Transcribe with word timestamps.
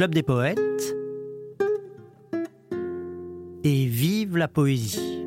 Club 0.00 0.14
des 0.14 0.22
poètes 0.22 0.96
et 3.64 3.84
vive 3.84 4.38
la 4.38 4.48
poésie. 4.48 5.26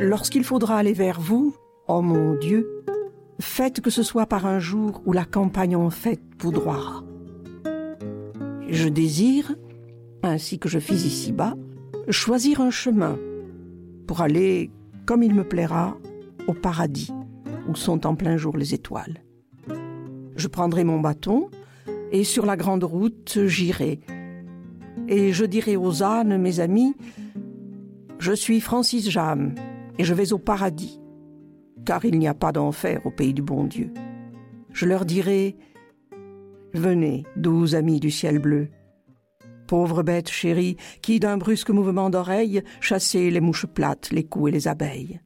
Lorsqu'il 0.00 0.44
faudra 0.44 0.78
aller 0.78 0.94
vers 0.94 1.20
vous, 1.20 1.54
oh 1.88 2.00
mon 2.00 2.38
Dieu, 2.38 2.82
faites 3.38 3.82
que 3.82 3.90
ce 3.90 4.02
soit 4.02 4.24
par 4.24 4.46
un 4.46 4.60
jour 4.60 5.02
où 5.04 5.12
la 5.12 5.26
campagne 5.26 5.76
en 5.76 5.90
fête 5.90 6.22
poudroira. 6.38 7.04
Je 8.70 8.88
désire, 8.88 9.54
ainsi 10.22 10.58
que 10.58 10.70
je 10.70 10.78
fis 10.78 10.94
ici-bas, 10.94 11.56
choisir 12.08 12.62
un 12.62 12.70
chemin 12.70 13.18
pour 14.06 14.22
aller, 14.22 14.70
comme 15.04 15.22
il 15.22 15.34
me 15.34 15.44
plaira, 15.44 15.98
au 16.46 16.54
paradis, 16.54 17.12
où 17.68 17.74
sont 17.74 18.06
en 18.06 18.14
plein 18.14 18.38
jour 18.38 18.56
les 18.56 18.72
étoiles. 18.72 19.22
Je 20.34 20.48
prendrai 20.48 20.84
mon 20.84 20.98
bâton, 20.98 21.50
et 22.12 22.24
sur 22.24 22.46
la 22.46 22.56
grande 22.56 22.84
route, 22.84 23.46
j'irai. 23.46 24.00
Et 25.08 25.32
je 25.32 25.44
dirai 25.44 25.76
aux 25.76 26.02
ânes, 26.02 26.38
mes 26.38 26.60
amis, 26.60 26.94
je 28.18 28.32
suis 28.32 28.60
Francis 28.60 29.08
Jam, 29.10 29.54
et 29.98 30.04
je 30.04 30.14
vais 30.14 30.32
au 30.32 30.38
paradis, 30.38 31.00
car 31.84 32.04
il 32.04 32.18
n'y 32.18 32.28
a 32.28 32.34
pas 32.34 32.52
d'enfer 32.52 33.00
au 33.04 33.10
pays 33.10 33.34
du 33.34 33.42
bon 33.42 33.64
Dieu. 33.64 33.92
Je 34.72 34.86
leur 34.86 35.04
dirai, 35.04 35.56
venez, 36.74 37.24
doux 37.36 37.74
amis 37.74 37.98
du 37.98 38.10
ciel 38.10 38.38
bleu, 38.38 38.68
pauvre 39.66 40.02
bête 40.02 40.28
chérie, 40.28 40.76
qui 41.02 41.20
d'un 41.20 41.38
brusque 41.38 41.70
mouvement 41.70 42.10
d'oreille 42.10 42.62
chassez 42.80 43.30
les 43.30 43.40
mouches 43.40 43.66
plates, 43.66 44.10
les 44.10 44.24
coups 44.24 44.48
et 44.48 44.52
les 44.52 44.68
abeilles. 44.68 45.20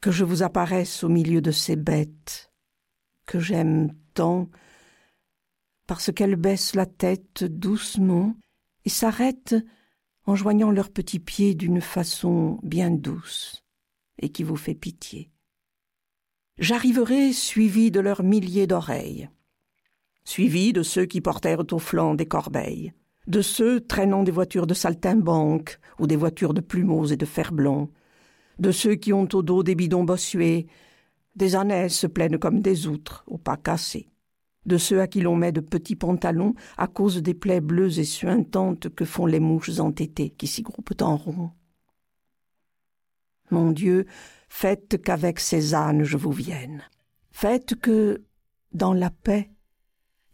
Que 0.00 0.10
je 0.10 0.24
vous 0.24 0.42
apparaisse 0.42 1.04
au 1.04 1.08
milieu 1.08 1.40
de 1.40 1.50
ces 1.50 1.76
bêtes, 1.76 2.52
que 3.26 3.38
j'aime 3.38 3.92
tant, 4.14 4.48
parce 5.90 6.12
qu'elles 6.12 6.36
baissent 6.36 6.76
la 6.76 6.86
tête 6.86 7.42
doucement 7.42 8.36
et 8.84 8.88
s'arrêtent 8.88 9.56
en 10.24 10.36
joignant 10.36 10.70
leurs 10.70 10.92
petits 10.92 11.18
pieds 11.18 11.56
d'une 11.56 11.80
façon 11.80 12.60
bien 12.62 12.92
douce 12.92 13.64
et 14.22 14.28
qui 14.28 14.44
vous 14.44 14.54
fait 14.54 14.76
pitié. 14.76 15.32
J'arriverai 16.60 17.32
suivi 17.32 17.90
de 17.90 17.98
leurs 17.98 18.22
milliers 18.22 18.68
d'oreilles, 18.68 19.30
suivi 20.24 20.72
de 20.72 20.84
ceux 20.84 21.06
qui 21.06 21.20
portèrent 21.20 21.64
au 21.72 21.80
flanc 21.80 22.14
des 22.14 22.26
corbeilles, 22.26 22.92
de 23.26 23.42
ceux 23.42 23.80
traînant 23.80 24.22
des 24.22 24.30
voitures 24.30 24.68
de 24.68 24.74
saltimbanque 24.74 25.80
ou 25.98 26.06
des 26.06 26.14
voitures 26.14 26.54
de 26.54 26.60
plumeaux 26.60 27.06
et 27.06 27.16
de 27.16 27.26
fer-blanc, 27.26 27.90
de 28.60 28.70
ceux 28.70 28.94
qui 28.94 29.12
ont 29.12 29.28
au 29.32 29.42
dos 29.42 29.64
des 29.64 29.74
bidons 29.74 30.04
bossués, 30.04 30.68
des 31.34 31.56
ânesses 31.56 32.06
pleines 32.14 32.38
comme 32.38 32.60
des 32.60 32.86
outres 32.86 33.24
aux 33.26 33.38
pas 33.38 33.56
cassés, 33.56 34.08
de 34.66 34.76
ceux 34.76 35.00
à 35.00 35.06
qui 35.06 35.20
l'on 35.20 35.36
met 35.36 35.52
de 35.52 35.60
petits 35.60 35.96
pantalons 35.96 36.54
à 36.76 36.86
cause 36.86 37.22
des 37.22 37.34
plaies 37.34 37.60
bleues 37.60 37.98
et 37.98 38.04
suintantes 38.04 38.88
que 38.88 39.04
font 39.04 39.26
les 39.26 39.40
mouches 39.40 39.78
entêtées 39.78 40.30
qui 40.30 40.46
s'y 40.46 40.62
groupent 40.62 41.00
en 41.00 41.16
rond. 41.16 41.50
Mon 43.50 43.72
Dieu, 43.72 44.06
faites 44.48 45.02
qu'avec 45.02 45.40
ces 45.40 45.74
ânes 45.74 46.04
je 46.04 46.16
vous 46.16 46.32
vienne. 46.32 46.82
Faites 47.30 47.74
que, 47.74 48.22
dans 48.72 48.92
la 48.92 49.10
paix, 49.10 49.50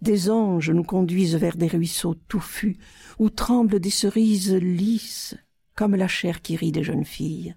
des 0.02 0.28
anges 0.30 0.70
nous 0.70 0.84
conduisent 0.84 1.36
vers 1.36 1.56
des 1.56 1.68
ruisseaux 1.68 2.14
touffus, 2.14 2.77
où 3.18 3.30
tremblent 3.30 3.80
des 3.80 3.90
cerises 3.90 4.55
lisses, 4.55 5.36
comme 5.74 5.94
la 5.94 6.08
chair 6.08 6.42
qui 6.42 6.56
rit 6.56 6.72
des 6.72 6.83
jeunes 6.83 7.05
filles. 7.05 7.56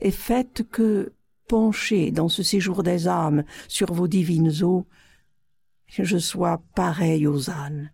Et 0.00 0.10
faites 0.10 0.64
que, 0.68 1.12
penchés 1.48 2.10
dans 2.10 2.28
ce 2.28 2.42
séjour 2.42 2.82
des 2.82 3.08
âmes 3.08 3.44
sur 3.68 3.92
vos 3.92 4.08
divines 4.08 4.62
eaux, 4.62 4.86
je 5.88 6.18
sois 6.18 6.62
pareil 6.74 7.26
aux 7.26 7.50
ânes, 7.50 7.92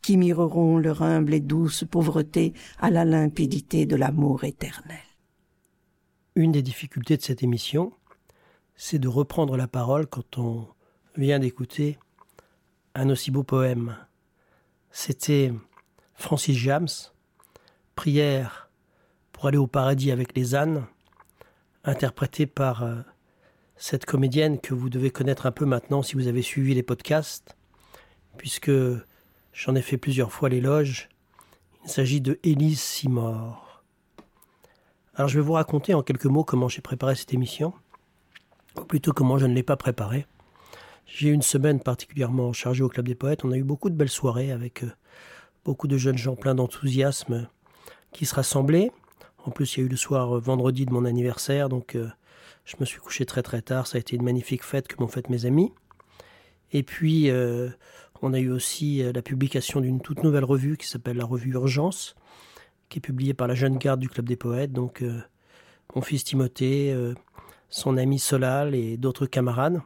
qui 0.00 0.16
mireront 0.16 0.78
leur 0.78 1.02
humble 1.02 1.34
et 1.34 1.40
douce 1.40 1.84
pauvreté 1.90 2.52
à 2.78 2.90
la 2.90 3.04
limpidité 3.04 3.86
de 3.86 3.96
l'amour 3.96 4.44
éternel. 4.44 4.98
Une 6.34 6.52
des 6.52 6.62
difficultés 6.62 7.16
de 7.16 7.22
cette 7.22 7.42
émission, 7.42 7.92
c'est 8.76 8.98
de 8.98 9.08
reprendre 9.08 9.56
la 9.56 9.68
parole 9.68 10.06
quand 10.06 10.38
on 10.38 10.68
vient 11.16 11.38
d'écouter 11.38 11.98
un 12.94 13.10
aussi 13.10 13.30
beau 13.30 13.42
poème. 13.42 13.96
C'était 14.90 15.52
Francis 16.14 16.56
James, 16.56 16.88
Prière 17.94 18.70
pour 19.32 19.46
aller 19.46 19.58
au 19.58 19.66
paradis 19.66 20.10
avec 20.10 20.36
les 20.36 20.54
ânes, 20.54 20.86
interprété 21.84 22.46
par 22.46 22.82
euh, 22.82 22.96
cette 23.76 24.06
comédienne 24.06 24.58
que 24.60 24.74
vous 24.74 24.88
devez 24.88 25.10
connaître 25.10 25.46
un 25.46 25.52
peu 25.52 25.64
maintenant 25.64 26.02
si 26.02 26.14
vous 26.14 26.28
avez 26.28 26.42
suivi 26.42 26.74
les 26.74 26.82
podcasts, 26.82 27.56
puisque 28.36 28.70
j'en 29.52 29.74
ai 29.74 29.82
fait 29.82 29.98
plusieurs 29.98 30.32
fois 30.32 30.48
l'éloge. 30.48 31.08
Il 31.84 31.90
s'agit 31.90 32.20
de 32.20 32.38
Élise 32.42 32.80
Simor. 32.80 33.84
Alors 35.14 35.28
je 35.28 35.38
vais 35.38 35.44
vous 35.44 35.52
raconter 35.52 35.94
en 35.94 36.02
quelques 36.02 36.26
mots 36.26 36.44
comment 36.44 36.68
j'ai 36.68 36.82
préparé 36.82 37.14
cette 37.14 37.32
émission, 37.32 37.72
ou 38.76 38.84
plutôt 38.84 39.12
comment 39.12 39.38
je 39.38 39.46
ne 39.46 39.54
l'ai 39.54 39.62
pas 39.62 39.76
préparée. 39.76 40.26
J'ai 41.06 41.28
eu 41.28 41.32
une 41.32 41.42
semaine 41.42 41.80
particulièrement 41.80 42.52
chargée 42.52 42.82
au 42.82 42.88
Club 42.88 43.06
des 43.06 43.14
Poètes. 43.14 43.44
On 43.44 43.52
a 43.52 43.56
eu 43.56 43.62
beaucoup 43.62 43.90
de 43.90 43.94
belles 43.94 44.10
soirées 44.10 44.50
avec 44.50 44.82
euh, 44.82 44.90
beaucoup 45.64 45.86
de 45.86 45.96
jeunes 45.96 46.18
gens 46.18 46.34
pleins 46.34 46.54
d'enthousiasme 46.54 47.48
qui 48.12 48.26
se 48.26 48.34
rassemblaient. 48.34 48.90
En 49.44 49.52
plus, 49.52 49.76
il 49.76 49.80
y 49.80 49.82
a 49.84 49.86
eu 49.86 49.88
le 49.88 49.96
soir 49.96 50.36
euh, 50.36 50.40
vendredi 50.40 50.84
de 50.84 50.92
mon 50.92 51.04
anniversaire, 51.04 51.68
donc 51.68 51.94
euh, 51.94 52.08
je 52.66 52.76
me 52.78 52.84
suis 52.84 53.00
couché 53.00 53.24
très 53.24 53.42
très 53.42 53.62
tard. 53.62 53.86
Ça 53.86 53.96
a 53.96 54.00
été 54.00 54.16
une 54.16 54.22
magnifique 54.22 54.62
fête 54.62 54.86
que 54.86 55.00
m'ont 55.00 55.08
faite 55.08 55.30
mes 55.30 55.46
amis. 55.46 55.72
Et 56.72 56.82
puis, 56.82 57.30
on 58.20 58.34
a 58.34 58.38
eu 58.38 58.50
aussi 58.50 59.02
la 59.02 59.22
publication 59.22 59.80
d'une 59.80 60.00
toute 60.00 60.22
nouvelle 60.22 60.44
revue 60.44 60.76
qui 60.76 60.86
s'appelle 60.86 61.16
la 61.16 61.24
revue 61.24 61.52
Urgence, 61.52 62.16
qui 62.88 62.98
est 62.98 63.00
publiée 63.00 63.32
par 63.32 63.46
la 63.46 63.54
jeune 63.54 63.78
garde 63.78 64.00
du 64.00 64.08
Club 64.08 64.26
des 64.26 64.36
Poètes. 64.36 64.72
Donc, 64.72 65.02
mon 65.94 66.02
fils 66.02 66.24
Timothée, 66.24 66.92
son 67.68 67.96
ami 67.96 68.18
Solal 68.18 68.74
et 68.74 68.96
d'autres 68.96 69.26
camarades. 69.26 69.80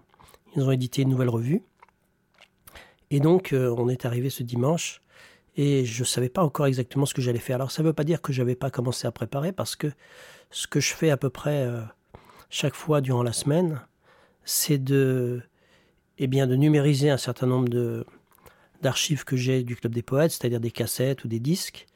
Ils 0.57 0.63
ont 0.63 0.71
édité 0.71 1.03
une 1.03 1.11
nouvelle 1.11 1.29
revue. 1.29 1.63
Et 3.11 3.21
donc, 3.21 3.53
euh, 3.53 3.75
on 3.77 3.89
est 3.89 4.05
arrivé 4.05 4.31
ce 4.31 4.43
dimanche 4.43 5.03
et 5.57 5.85
je 5.85 6.03
ne 6.03 6.07
savais 6.07 6.29
pas 6.29 6.43
encore 6.43 6.67
exactement 6.67 7.07
ce 7.07 7.15
que 7.15 7.23
j'allais 7.23 7.41
faire. 7.41 7.57
Alors, 7.57 7.71
ça 7.71 7.83
ne 7.83 7.89
veut 7.89 7.93
pas 7.93 8.05
dire 8.05 8.23
que 8.23 8.33
je 8.33 8.41
n'avais 8.41 8.55
pas 8.55 8.71
commencé 8.71 9.07
à 9.07 9.13
préparer 9.13 9.53
parce 9.53 9.75
que 9.75 9.89
ce 10.51 10.67
que 10.67 10.81
je 10.81 10.95
fais 10.95 11.11
à 11.11 11.17
peu 11.17 11.31
près 11.31 11.65
euh, 11.65 11.83
chaque 12.51 12.75
fois 12.75 13.01
durant 13.01 13.23
la 13.23 13.33
semaine, 13.33 13.81
c'est 14.45 14.79
de, 14.79 15.41
eh 16.19 16.27
bien, 16.27 16.47
de 16.47 16.57
numériser 16.57 17.09
un 17.09 17.17
certain 17.17 17.47
nombre 17.47 17.69
de, 17.69 18.05
d'archives 18.83 19.25
que 19.25 19.37
j'ai 19.37 19.63
du 19.63 19.77
Club 19.77 19.95
des 19.95 20.03
Poètes, 20.03 20.33
c'est-à-dire 20.33 20.61
des 20.61 20.73
cassettes 20.73 21.25
ou 21.25 21.29
des 21.29 21.41
disques, 21.41 21.87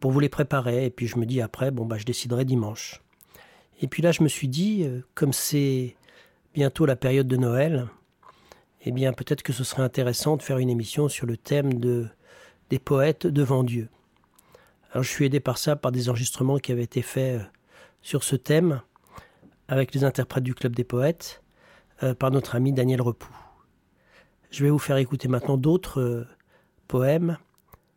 pour 0.00 0.10
vous 0.10 0.20
les 0.20 0.28
préparer. 0.28 0.86
Et 0.86 0.90
puis 0.90 1.06
je 1.06 1.18
me 1.18 1.26
dis 1.26 1.40
après, 1.40 1.70
bon, 1.70 1.84
bah, 1.84 1.98
je 1.98 2.04
déciderai 2.04 2.44
dimanche. 2.44 3.02
Et 3.80 3.86
puis 3.86 4.02
là, 4.02 4.12
je 4.12 4.22
me 4.22 4.28
suis 4.28 4.48
dit, 4.48 4.84
euh, 4.84 5.00
comme 5.14 5.32
c'est 5.32 5.96
bientôt 6.54 6.86
la 6.86 6.96
période 6.96 7.28
de 7.28 7.36
Noël, 7.36 7.88
eh 8.84 8.92
bien 8.92 9.12
peut-être 9.12 9.42
que 9.42 9.52
ce 9.52 9.64
serait 9.64 9.82
intéressant 9.82 10.36
de 10.36 10.42
faire 10.42 10.58
une 10.58 10.70
émission 10.70 11.08
sur 11.08 11.26
le 11.26 11.36
thème 11.36 11.74
de, 11.74 12.08
des 12.70 12.78
poètes 12.78 13.26
devant 13.26 13.62
Dieu. 13.62 13.88
Alors 14.92 15.04
je 15.04 15.10
suis 15.10 15.24
aidé 15.24 15.40
par 15.40 15.58
ça, 15.58 15.76
par 15.76 15.92
des 15.92 16.08
enregistrements 16.08 16.58
qui 16.58 16.72
avaient 16.72 16.82
été 16.82 17.02
faits 17.02 17.40
euh, 17.40 17.44
sur 18.02 18.24
ce 18.24 18.36
thème 18.36 18.82
avec 19.72 19.94
les 19.94 20.04
interprètes 20.04 20.44
du 20.44 20.54
Club 20.54 20.76
des 20.76 20.84
Poètes, 20.84 21.42
euh, 22.02 22.14
par 22.14 22.30
notre 22.30 22.56
ami 22.56 22.74
Daniel 22.74 23.00
Repoux. 23.00 23.34
Je 24.50 24.64
vais 24.64 24.70
vous 24.70 24.78
faire 24.78 24.98
écouter 24.98 25.28
maintenant 25.28 25.56
d'autres 25.56 25.98
euh, 25.98 26.28
poèmes 26.88 27.38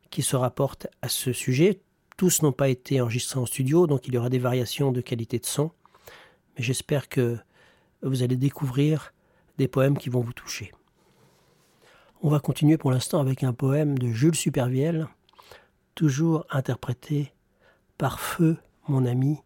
qui 0.10 0.22
se 0.22 0.38
rapportent 0.38 0.88
à 1.02 1.10
ce 1.10 1.34
sujet. 1.34 1.82
Tous 2.16 2.42
n'ont 2.44 2.54
pas 2.54 2.70
été 2.70 3.02
enregistrés 3.02 3.42
en 3.42 3.46
studio, 3.46 3.88
donc 3.88 4.08
il 4.08 4.14
y 4.14 4.18
aura 4.18 4.30
des 4.30 4.40
variations 4.40 4.94
de 4.94 5.02
qualité 5.02 5.38
de 5.38 5.46
son. 5.46 5.70
Mais 6.58 6.64
j'espère 6.64 7.10
que 7.10 7.38
vous 8.04 8.24
allez 8.24 8.38
découvrir 8.38 9.14
des 9.58 9.68
poèmes 9.68 9.98
qui 9.98 10.08
vont 10.08 10.22
vous 10.22 10.32
toucher. 10.32 10.72
On 12.22 12.30
va 12.30 12.40
continuer 12.40 12.78
pour 12.78 12.92
l'instant 12.92 13.20
avec 13.20 13.44
un 13.44 13.52
poème 13.52 13.98
de 13.98 14.08
Jules 14.08 14.36
Supervielle, 14.36 15.10
toujours 15.94 16.46
interprété 16.52 17.34
par 17.98 18.22
Feu, 18.22 18.56
mon 18.88 19.06
ami, 19.06 19.40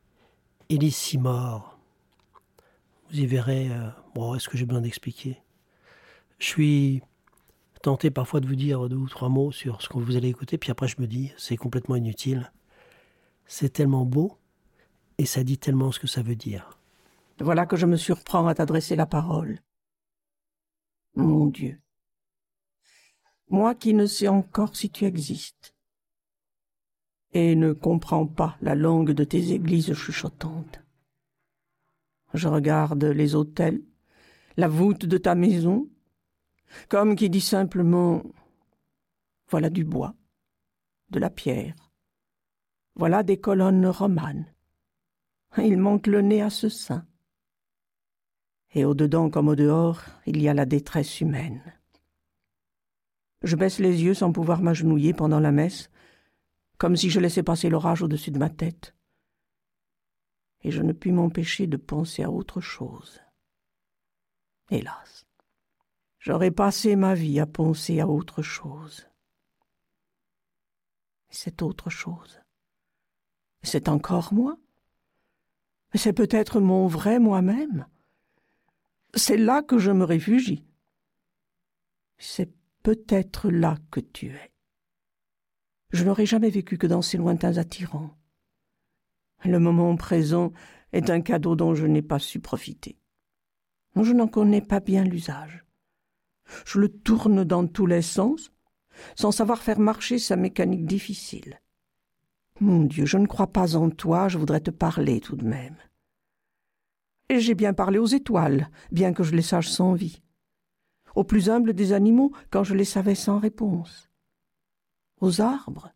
Simor. 0.92 1.79
Vous 3.10 3.20
y 3.20 3.26
verrez, 3.26 3.72
euh, 3.72 3.90
bon, 4.14 4.36
est-ce 4.36 4.48
que 4.48 4.58
j'ai 4.58 4.66
besoin 4.66 4.82
d'expliquer? 4.82 5.42
Je 6.38 6.46
suis 6.46 7.02
tenté 7.82 8.12
parfois 8.12 8.40
de 8.40 8.48
vous 8.48 8.56
dire 8.56 8.88
deux 8.88 8.98
ou 8.98 9.10
trois 9.10 9.30
mots 9.30 9.52
sur 9.52 9.82
ce 9.82 9.90
que 9.90 9.98
vous 9.98 10.16
allez 10.16 10.30
écouter, 10.30 10.58
puis 10.58 10.70
après 10.70 10.88
je 10.88 11.02
me 11.02 11.08
dis, 11.08 11.34
c'est 11.38 11.58
complètement 11.58 11.96
inutile. 11.96 12.52
C'est 13.46 13.70
tellement 13.70 14.06
beau, 14.06 14.38
et 15.18 15.26
ça 15.26 15.44
dit 15.44 15.58
tellement 15.58 15.92
ce 15.92 16.00
que 16.00 16.08
ça 16.08 16.22
veut 16.22 16.36
dire. 16.36 16.78
Voilà 17.40 17.66
que 17.66 17.78
je 17.78 17.88
me 17.88 17.98
surprends 17.98 18.48
à 18.48 18.54
t'adresser 18.54 18.96
la 18.96 19.08
parole. 19.08 19.60
Mon 21.16 21.48
Dieu. 21.48 21.80
Moi 23.50 23.74
qui 23.74 23.96
ne 23.96 24.06
sais 24.06 24.28
encore 24.28 24.76
si 24.76 24.92
tu 24.92 25.06
existes 25.06 25.74
et 27.34 27.56
ne 27.56 27.74
comprends 27.74 28.28
pas 28.28 28.58
la 28.62 28.76
langue 28.76 29.12
de 29.12 29.24
tes 29.24 29.52
églises 29.52 29.94
chuchotantes. 29.94 30.82
Je 32.34 32.48
regarde 32.48 33.04
les 33.04 33.36
autels, 33.36 33.82
la 34.58 34.68
voûte 34.68 35.06
de 35.06 35.18
ta 35.18 35.36
maison, 35.36 35.90
comme 36.88 37.16
qui 37.16 37.30
dit 37.30 37.42
simplement 37.42 38.24
voilà 39.50 39.70
du 39.70 39.84
bois, 39.84 40.14
de 41.10 41.20
la 41.20 41.30
pierre, 41.30 41.76
voilà 42.96 43.24
des 43.24 43.40
colonnes 43.40 43.88
romanes. 43.88 44.46
Il 45.58 45.78
manque 45.78 46.06
le 46.06 46.22
nez 46.22 46.42
à 46.42 46.50
ce 46.50 46.70
sein. 46.70 47.06
Et 48.76 48.86
au-dedans 48.86 49.32
comme 49.32 49.48
au-dehors, 49.48 50.02
il 50.28 50.42
y 50.42 50.48
a 50.48 50.54
la 50.54 50.66
détresse 50.66 51.22
humaine. 51.22 51.62
Je 53.42 53.56
baisse 53.56 53.80
les 53.80 54.04
yeux 54.04 54.14
sans 54.14 54.32
pouvoir 54.32 54.62
m'agenouiller 54.62 55.14
pendant 55.14 55.40
la 55.40 55.52
messe, 55.52 55.90
comme 56.78 56.96
si 56.96 57.10
je 57.10 57.20
laissais 57.20 57.42
passer 57.42 57.70
l'orage 57.70 58.04
au-dessus 58.04 58.32
de 58.32 58.38
ma 58.38 58.50
tête. 58.50 58.94
Et 60.62 60.72
je 60.72 60.82
ne 60.82 60.92
puis 60.92 61.12
m'empêcher 61.12 61.68
de 61.68 61.78
penser 61.78 62.24
à 62.24 62.32
autre 62.32 62.62
chose. 62.62 63.22
Hélas, 64.70 65.26
j'aurais 66.20 66.52
passé 66.52 66.96
ma 66.96 67.16
vie 67.16 67.40
à 67.40 67.46
penser 67.46 68.00
à 68.00 68.08
autre 68.08 68.42
chose. 68.42 69.08
C'est 71.30 71.62
autre 71.62 71.90
chose. 71.90 72.42
C'est 73.64 73.88
encore 73.88 74.34
moi. 74.34 74.58
C'est 75.96 76.14
peut-être 76.14 76.60
mon 76.60 76.88
vrai 76.88 77.20
moi-même. 77.20 77.88
C'est 79.16 79.38
là 79.38 79.64
que 79.64 79.80
je 79.80 79.92
me 79.92 80.04
réfugie. 80.04 80.66
C'est 82.18 82.54
peut-être 82.84 83.50
là 83.50 83.78
que 83.92 84.00
tu 84.00 84.28
es. 84.28 84.52
Je 85.92 86.04
n'aurais 86.04 86.28
jamais 86.28 86.50
vécu 86.50 86.78
que 86.78 86.86
dans 86.86 87.02
ces 87.02 87.18
lointains 87.18 87.58
attirants. 87.58 88.16
Le 89.46 89.60
moment 89.60 89.96
présent 89.96 90.52
est 90.92 91.10
un 91.10 91.22
cadeau 91.22 91.56
dont 91.56 91.76
je 91.76 91.86
n'ai 91.86 92.02
pas 92.02 92.20
su 92.20 92.40
profiter. 92.40 92.98
Je 93.96 94.14
n'en 94.14 94.28
connais 94.28 94.62
pas 94.62 94.80
bien 94.80 95.04
l'usage. 95.04 95.66
Je 96.66 96.80
le 96.80 96.90
tourne 96.90 97.44
dans 97.44 97.68
tous 97.68 97.86
les 97.86 98.02
sens, 98.02 98.52
sans 99.16 99.32
savoir 99.32 99.62
faire 99.62 99.80
marcher 99.80 100.20
sa 100.20 100.36
mécanique 100.36 100.86
difficile. 100.86 101.62
Mon 102.60 102.84
Dieu, 102.84 103.06
je 103.06 103.18
ne 103.18 103.28
crois 103.28 103.48
pas 103.48 103.76
en 103.76 103.90
toi, 103.90 104.28
je 104.28 104.38
voudrais 104.38 104.60
te 104.60 104.72
parler 104.72 105.22
tout 105.22 105.36
de 105.36 105.46
même. 105.46 105.78
Et 107.30 107.40
j'ai 107.40 107.56
bien 107.56 107.74
parlé 107.74 108.00
aux 108.00 108.08
étoiles, 108.08 108.70
bien 108.92 109.14
que 109.14 109.24
je 109.24 109.36
les 109.36 109.42
sache 109.42 109.70
sans 109.70 109.94
vie. 109.94 110.22
Aux 111.16 111.24
plus 111.24 111.50
humbles 111.50 111.74
des 111.74 111.94
animaux, 111.94 112.34
quand 112.50 112.64
je 112.64 112.76
les 112.76 112.86
savais 112.86 113.16
sans 113.16 113.40
réponse. 113.40 114.10
Aux 115.22 115.42
arbres, 115.42 115.92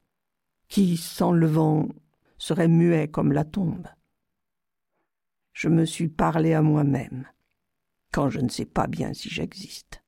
qui, 0.68 0.98
sans 0.98 1.32
seraient 2.44 2.68
muets 2.68 3.08
comme 3.08 3.32
la 3.32 3.46
tombe. 3.46 3.88
Je 5.54 5.70
me 5.70 5.86
suis 5.86 6.10
parlé 6.10 6.54
à 6.54 6.62
moi-même, 6.62 7.26
quand 8.12 8.30
je 8.30 8.42
ne 8.42 8.50
sais 8.50 8.66
pas 8.66 8.86
bien 8.86 9.14
si 9.14 9.30
j'existe. 9.30 10.04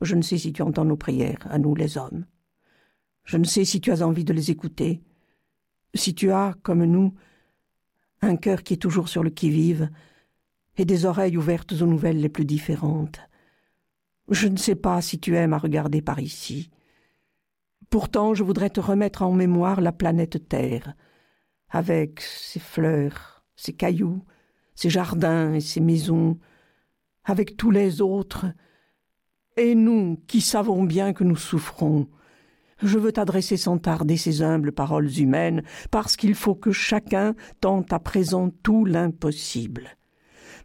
Je 0.00 0.16
ne 0.16 0.22
sais 0.22 0.38
si 0.38 0.52
tu 0.52 0.62
entends 0.62 0.84
nos 0.84 0.96
prières, 0.96 1.46
à 1.48 1.58
nous 1.58 1.76
les 1.76 1.98
hommes. 1.98 2.26
Je 3.22 3.36
ne 3.36 3.44
sais 3.44 3.64
si 3.64 3.80
tu 3.80 3.92
as 3.92 4.04
envie 4.04 4.24
de 4.24 4.32
les 4.32 4.50
écouter, 4.50 5.04
si 5.94 6.16
tu 6.16 6.32
as, 6.32 6.56
comme 6.62 6.84
nous, 6.84 7.14
un 8.20 8.34
cœur 8.34 8.64
qui 8.64 8.74
est 8.74 8.82
toujours 8.82 9.08
sur 9.08 9.22
le 9.22 9.30
qui-vive, 9.30 9.88
et 10.78 10.84
des 10.84 11.04
oreilles 11.04 11.36
ouvertes 11.36 11.74
aux 11.74 11.86
nouvelles 11.86 12.20
les 12.20 12.28
plus 12.28 12.44
différentes. 12.44 13.20
Je 14.28 14.48
ne 14.48 14.56
sais 14.56 14.74
pas 14.74 15.00
si 15.00 15.20
tu 15.20 15.36
aimes 15.36 15.52
à 15.52 15.58
regarder 15.58 16.02
par 16.02 16.18
ici. 16.18 16.70
Pourtant, 17.90 18.34
je 18.34 18.44
voudrais 18.44 18.70
te 18.70 18.80
remettre 18.80 19.22
en 19.22 19.32
mémoire 19.32 19.80
la 19.80 19.92
planète 19.92 20.48
Terre, 20.48 20.94
avec 21.68 22.20
ses 22.20 22.60
fleurs, 22.60 23.44
ses 23.56 23.72
cailloux, 23.72 24.24
ses 24.74 24.90
jardins 24.90 25.54
et 25.54 25.60
ses 25.60 25.80
maisons, 25.80 26.38
avec 27.24 27.56
tous 27.56 27.70
les 27.70 28.00
autres, 28.00 28.46
et 29.56 29.74
nous 29.74 30.22
qui 30.26 30.40
savons 30.40 30.82
bien 30.82 31.12
que 31.12 31.24
nous 31.24 31.36
souffrons, 31.36 32.08
je 32.82 32.98
veux 32.98 33.12
t'adresser 33.12 33.56
sans 33.56 33.78
tarder 33.78 34.16
ces 34.16 34.42
humbles 34.42 34.72
paroles 34.72 35.18
humaines, 35.18 35.62
parce 35.90 36.16
qu'il 36.16 36.34
faut 36.34 36.54
que 36.54 36.72
chacun 36.72 37.34
tente 37.60 37.92
à 37.92 37.98
présent 37.98 38.50
tout 38.62 38.84
l'impossible. 38.84 39.88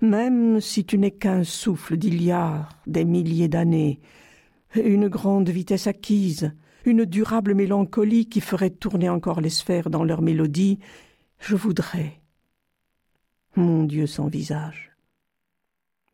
Même 0.01 0.59
si 0.61 0.85
tu 0.85 0.97
n'es 0.97 1.11
qu'un 1.11 1.43
souffle 1.43 1.97
d'il 1.97 2.33
des 2.87 3.05
milliers 3.05 3.47
d'années, 3.47 3.99
une 4.75 5.07
grande 5.07 5.49
vitesse 5.49 5.87
acquise, 5.87 6.53
une 6.87 7.03
durable 7.03 7.53
mélancolie 7.53 8.27
qui 8.27 8.39
ferait 8.39 8.69
tourner 8.69 9.09
encore 9.09 9.41
les 9.41 9.49
sphères 9.49 9.89
dans 9.89 10.05
leur 10.05 10.21
mélodie, 10.21 10.79
je 11.37 11.55
voudrais, 11.55 12.21
mon 13.55 13.83
Dieu 13.83 14.07
sans 14.07 14.27
visage, 14.27 14.95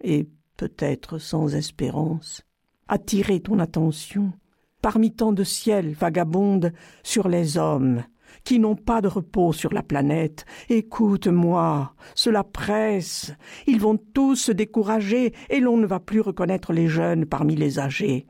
et 0.01 0.27
peut-être 0.57 1.19
sans 1.19 1.53
espérance, 1.53 2.41
attirer 2.87 3.39
ton 3.39 3.59
attention 3.59 4.33
parmi 4.81 5.13
tant 5.13 5.31
de 5.31 5.43
ciels 5.43 5.93
vagabondes 5.93 6.73
sur 7.03 7.29
les 7.29 7.57
hommes 7.57 8.03
qui 8.43 8.57
n'ont 8.57 8.75
pas 8.75 8.99
de 9.01 9.07
repos 9.07 9.53
sur 9.53 9.73
la 9.73 9.83
planète. 9.83 10.45
Écoute-moi, 10.69 11.93
cela 12.15 12.43
presse. 12.43 13.31
Ils 13.67 13.79
vont 13.79 13.97
tous 13.97 14.35
se 14.35 14.51
décourager 14.51 15.33
et 15.51 15.59
l'on 15.59 15.77
ne 15.77 15.85
va 15.85 15.99
plus 15.99 16.19
reconnaître 16.19 16.73
les 16.73 16.87
jeunes 16.87 17.27
parmi 17.27 17.55
les 17.55 17.79
âgés. 17.79 18.25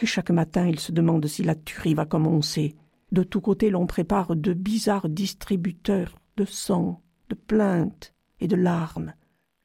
Et 0.00 0.06
chaque 0.06 0.30
matin, 0.30 0.66
ils 0.66 0.80
se 0.80 0.92
demandent 0.92 1.26
si 1.26 1.42
la 1.42 1.54
tuerie 1.54 1.94
va 1.94 2.04
commencer. 2.04 2.76
De 3.12 3.22
tous 3.22 3.40
côtés, 3.40 3.70
l'on 3.70 3.86
prépare 3.86 4.36
de 4.36 4.52
bizarres 4.52 5.08
distributeurs 5.08 6.18
de 6.36 6.44
sang, 6.44 7.02
de 7.28 7.34
plaintes 7.34 8.14
et 8.40 8.48
de 8.48 8.56
larmes. 8.56 9.14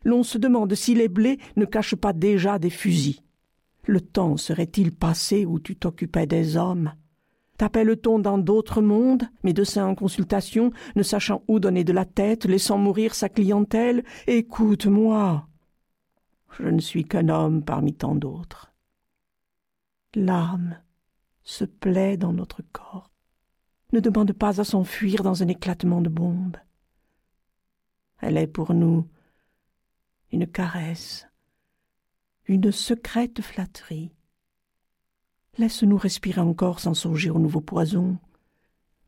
L'on 0.03 0.23
se 0.23 0.37
demande 0.37 0.73
si 0.73 0.95
les 0.95 1.09
blés 1.09 1.37
ne 1.57 1.65
cachent 1.65 1.95
pas 1.95 2.13
déjà 2.13 2.59
des 2.59 2.69
fusils. 2.69 3.21
Le 3.85 3.99
temps 3.99 4.37
serait-il 4.37 4.91
passé 4.91 5.45
où 5.45 5.59
tu 5.59 5.75
t'occupais 5.75 6.27
des 6.27 6.55
hommes? 6.55 6.93
T'appelle-t-on 7.57 8.19
dans 8.19 8.37
d'autres 8.37 8.81
mondes, 8.81 9.27
médecin 9.43 9.85
en 9.85 9.95
consultation, 9.95 10.71
ne 10.95 11.03
sachant 11.03 11.43
où 11.47 11.59
donner 11.59 11.83
de 11.83 11.93
la 11.93 12.05
tête, 12.05 12.45
laissant 12.45 12.77
mourir 12.77 13.13
sa 13.13 13.29
clientèle? 13.29 14.03
Écoute-moi. 14.27 15.47
Je 16.57 16.67
ne 16.67 16.79
suis 16.79 17.03
qu'un 17.03 17.29
homme 17.29 17.63
parmi 17.63 17.93
tant 17.93 18.15
d'autres. 18.15 18.70
L'âme 20.15 20.77
se 21.43 21.63
plaît 21.63 22.17
dans 22.17 22.33
notre 22.33 22.61
corps, 22.73 23.09
ne 23.93 24.01
demande 24.01 24.33
pas 24.33 24.59
à 24.59 24.65
s'enfuir 24.65 25.23
dans 25.23 25.41
un 25.41 25.47
éclatement 25.47 26.01
de 26.01 26.09
bombe. 26.09 26.57
Elle 28.19 28.37
est 28.37 28.47
pour 28.47 28.73
nous 28.73 29.07
une 30.31 30.47
caresse, 30.47 31.27
une 32.45 32.71
secrète 32.71 33.41
flatterie. 33.41 34.11
Laisse-nous 35.57 35.97
respirer 35.97 36.41
encore 36.41 36.79
sans 36.79 36.93
songer 36.93 37.29
au 37.29 37.39
nouveau 37.39 37.61
poison. 37.61 38.17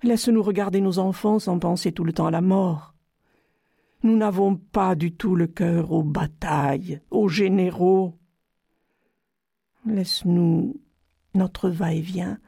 Laisse-nous 0.03 0.43
regarder 0.43 0.81
nos 0.81 1.00
enfants 1.00 1.39
sans 1.39 1.60
penser 1.60 1.91
tout 1.91 2.03
le 2.03 2.13
temps 2.13 2.27
à 2.27 2.31
la 2.31 2.41
mort. 2.41 2.93
Nous 4.03 4.17
n'avons 4.17 4.55
pas 4.55 4.95
du 4.95 5.13
tout 5.13 5.36
le 5.36 5.48
cœur 5.48 5.91
aux 5.91 6.03
batailles, 6.03 7.01
aux 7.10 7.29
généraux. 7.29 8.17
Laisse-nous 9.86 10.79
notre 11.33 11.69
va-et-vient, 11.69 12.39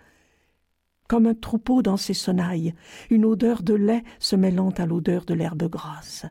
comme 1.08 1.28
un 1.28 1.36
troupeau 1.36 1.82
dans 1.82 1.98
ses 1.98 2.14
sonnailles, 2.14 2.74
une 3.10 3.26
odeur 3.26 3.62
de 3.64 3.74
lait 3.74 4.04
se 4.20 4.36
mêlant 4.36 4.72
à 4.72 4.86
l'odeur 4.86 5.26
de 5.26 5.34
l'herbe 5.34 5.70
grasse. 5.70 6.26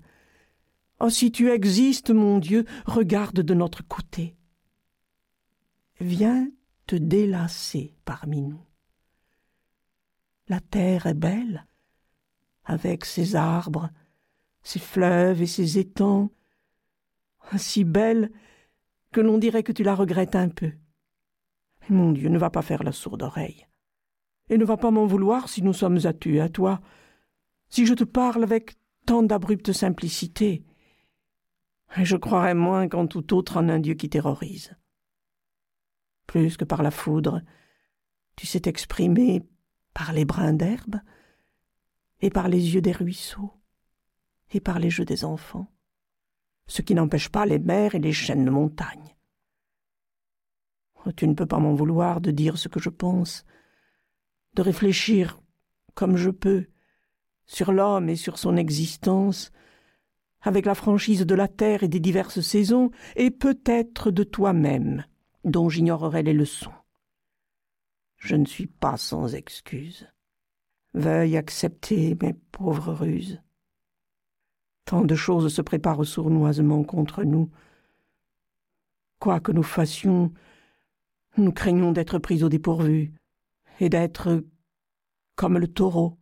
Oh, 1.00 1.10
si 1.10 1.30
tu 1.30 1.50
existes, 1.50 2.10
mon 2.10 2.38
Dieu, 2.38 2.64
regarde 2.86 3.40
de 3.40 3.54
notre 3.54 3.86
côté 3.86 4.36
viens 6.00 6.50
te 6.86 6.96
délasser 6.96 7.94
parmi 8.04 8.42
nous. 8.42 8.60
La 10.48 10.60
terre 10.60 11.06
est 11.06 11.14
belle, 11.14 11.66
avec 12.64 13.04
ses 13.04 13.36
arbres, 13.36 13.90
ses 14.62 14.78
fleuves 14.78 15.42
et 15.42 15.46
ses 15.46 15.78
étangs, 15.78 16.30
si 17.56 17.84
belle 17.84 18.30
que 19.12 19.20
l'on 19.20 19.38
dirait 19.38 19.62
que 19.62 19.72
tu 19.72 19.82
la 19.82 19.94
regrettes 19.94 20.36
un 20.36 20.48
peu. 20.48 20.72
Mon 21.90 22.12
Dieu, 22.12 22.28
ne 22.28 22.38
va 22.38 22.50
pas 22.50 22.62
faire 22.62 22.82
la 22.82 22.92
sourde 22.92 23.22
oreille. 23.22 23.66
Et 24.48 24.58
ne 24.58 24.64
va 24.64 24.76
pas 24.76 24.90
m'en 24.90 25.06
vouloir 25.06 25.48
si 25.48 25.62
nous 25.62 25.72
sommes 25.72 25.98
à 26.04 26.12
tu 26.12 26.40
à 26.40 26.48
toi, 26.48 26.80
si 27.68 27.86
je 27.86 27.94
te 27.94 28.04
parle 28.04 28.42
avec 28.42 28.76
tant 29.06 29.22
d'abrupte 29.22 29.72
simplicité. 29.72 30.64
Et 31.96 32.04
je 32.04 32.16
croirais 32.16 32.54
moins 32.54 32.88
qu'en 32.88 33.06
tout 33.06 33.34
autre 33.34 33.58
en 33.58 33.68
un 33.68 33.78
Dieu 33.78 33.94
qui 33.94 34.08
terrorise 34.08 34.76
plus 36.26 36.56
que 36.56 36.64
par 36.64 36.82
la 36.82 36.90
foudre. 36.90 37.42
Tu 38.36 38.46
sais 38.46 38.60
t'exprimer 38.60 39.46
par 39.92 40.12
les 40.12 40.24
brins 40.24 40.52
d'herbe, 40.52 41.00
et 42.20 42.30
par 42.30 42.48
les 42.48 42.74
yeux 42.74 42.80
des 42.80 42.92
ruisseaux, 42.92 43.52
et 44.50 44.60
par 44.60 44.78
les 44.78 44.90
jeux 44.90 45.04
des 45.04 45.24
enfants, 45.24 45.72
ce 46.66 46.82
qui 46.82 46.94
n'empêche 46.94 47.28
pas 47.28 47.46
les 47.46 47.58
mers 47.58 47.94
et 47.94 48.00
les 48.00 48.12
chaînes 48.12 48.44
de 48.44 48.50
montagne. 48.50 49.13
Tu 51.12 51.28
ne 51.28 51.34
peux 51.34 51.46
pas 51.46 51.58
m'en 51.58 51.74
vouloir 51.74 52.20
de 52.20 52.30
dire 52.30 52.58
ce 52.58 52.68
que 52.68 52.80
je 52.80 52.88
pense, 52.88 53.44
de 54.54 54.62
réfléchir 54.62 55.40
comme 55.94 56.16
je 56.16 56.30
peux 56.30 56.66
sur 57.46 57.72
l'homme 57.72 58.08
et 58.08 58.16
sur 58.16 58.38
son 58.38 58.56
existence, 58.56 59.50
avec 60.40 60.66
la 60.66 60.74
franchise 60.74 61.26
de 61.26 61.34
la 61.34 61.48
terre 61.48 61.82
et 61.82 61.88
des 61.88 62.00
diverses 62.00 62.40
saisons, 62.40 62.90
et 63.16 63.30
peut-être 63.30 64.10
de 64.10 64.24
toi-même, 64.24 65.04
dont 65.44 65.68
j'ignorerais 65.68 66.22
les 66.22 66.32
leçons. 66.32 66.72
Je 68.16 68.36
ne 68.36 68.46
suis 68.46 68.66
pas 68.66 68.96
sans 68.96 69.34
excuse. 69.34 70.06
Veuille 70.94 71.36
accepter 71.36 72.16
mes 72.22 72.32
pauvres 72.32 72.92
ruses. 72.92 73.40
Tant 74.84 75.04
de 75.04 75.14
choses 75.14 75.52
se 75.52 75.62
préparent 75.62 76.04
sournoisement 76.04 76.84
contre 76.84 77.24
nous. 77.24 77.50
Quoi 79.18 79.40
que 79.40 79.52
nous 79.52 79.62
fassions, 79.62 80.32
nous 81.36 81.52
craignons 81.52 81.92
d'être 81.92 82.18
pris 82.18 82.42
au 82.42 82.48
dépourvu 82.48 83.14
et 83.80 83.88
d'être 83.88 84.44
comme 85.34 85.58
le 85.58 85.68
taureau 85.68 86.18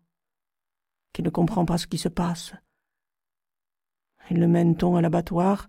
qui 1.13 1.23
ne 1.23 1.31
comprend 1.31 1.65
pas 1.65 1.79
ce 1.79 1.87
qui 1.87 1.99
se 1.99 2.09
passe. 2.09 2.55
Il 4.31 4.39
le 4.39 4.49
mène-t-on 4.49 4.97
à 4.97 5.03
l'abattoir 5.03 5.69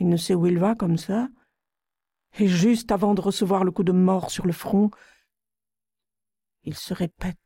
Il 0.00 0.08
ne 0.08 0.16
sait 0.16 0.34
où 0.34 0.46
il 0.46 0.58
va 0.58 0.74
comme 0.74 0.96
ça 0.96 1.28
Et 2.38 2.48
juste 2.48 2.90
avant 2.90 3.14
de 3.14 3.20
recevoir 3.20 3.62
le 3.62 3.70
coup 3.70 3.84
de 3.84 3.92
mort 3.92 4.30
sur 4.30 4.46
le 4.46 4.52
front, 4.52 4.90
il 6.64 6.74
se 6.74 6.94
répète 6.94 7.38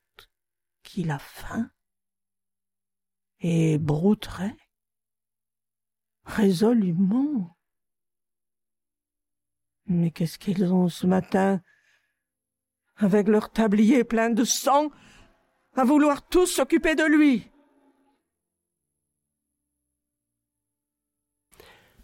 qu'il 0.83 1.11
a 1.11 1.19
faim 1.19 1.71
et 3.41 3.79
brouterait 3.79 4.57
résolument. 6.25 7.57
Mais 9.87 10.11
qu'est-ce 10.11 10.39
qu'ils 10.39 10.73
ont 10.73 10.89
ce 10.89 11.07
matin? 11.07 11.61
Avec 12.97 13.29
leur 13.29 13.51
tablier 13.51 14.05
plein 14.05 14.31
de 14.31 14.45
sang, 14.45 14.91
à 15.75 15.85
vouloir 15.85 16.29
tous 16.29 16.47
s'occuper 16.47 16.95
de 16.95 17.05
lui. 17.05 17.51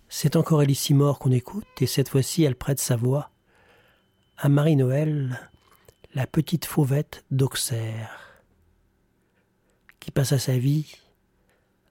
C'est 0.08 0.36
encore 0.36 0.62
Ellie 0.62 0.88
mort 0.90 1.18
qu'on 1.18 1.30
écoute, 1.30 1.66
et 1.80 1.86
cette 1.86 2.08
fois-ci 2.08 2.42
elle 2.42 2.56
prête 2.56 2.78
sa 2.78 2.96
voix 2.96 3.30
à 4.38 4.48
Marie-Noël, 4.48 5.50
la 6.14 6.26
petite 6.26 6.64
fauvette 6.64 7.24
d'Auxerre, 7.30 8.42
qui 10.00 10.10
passa 10.10 10.38
sa 10.38 10.56
vie 10.56 10.94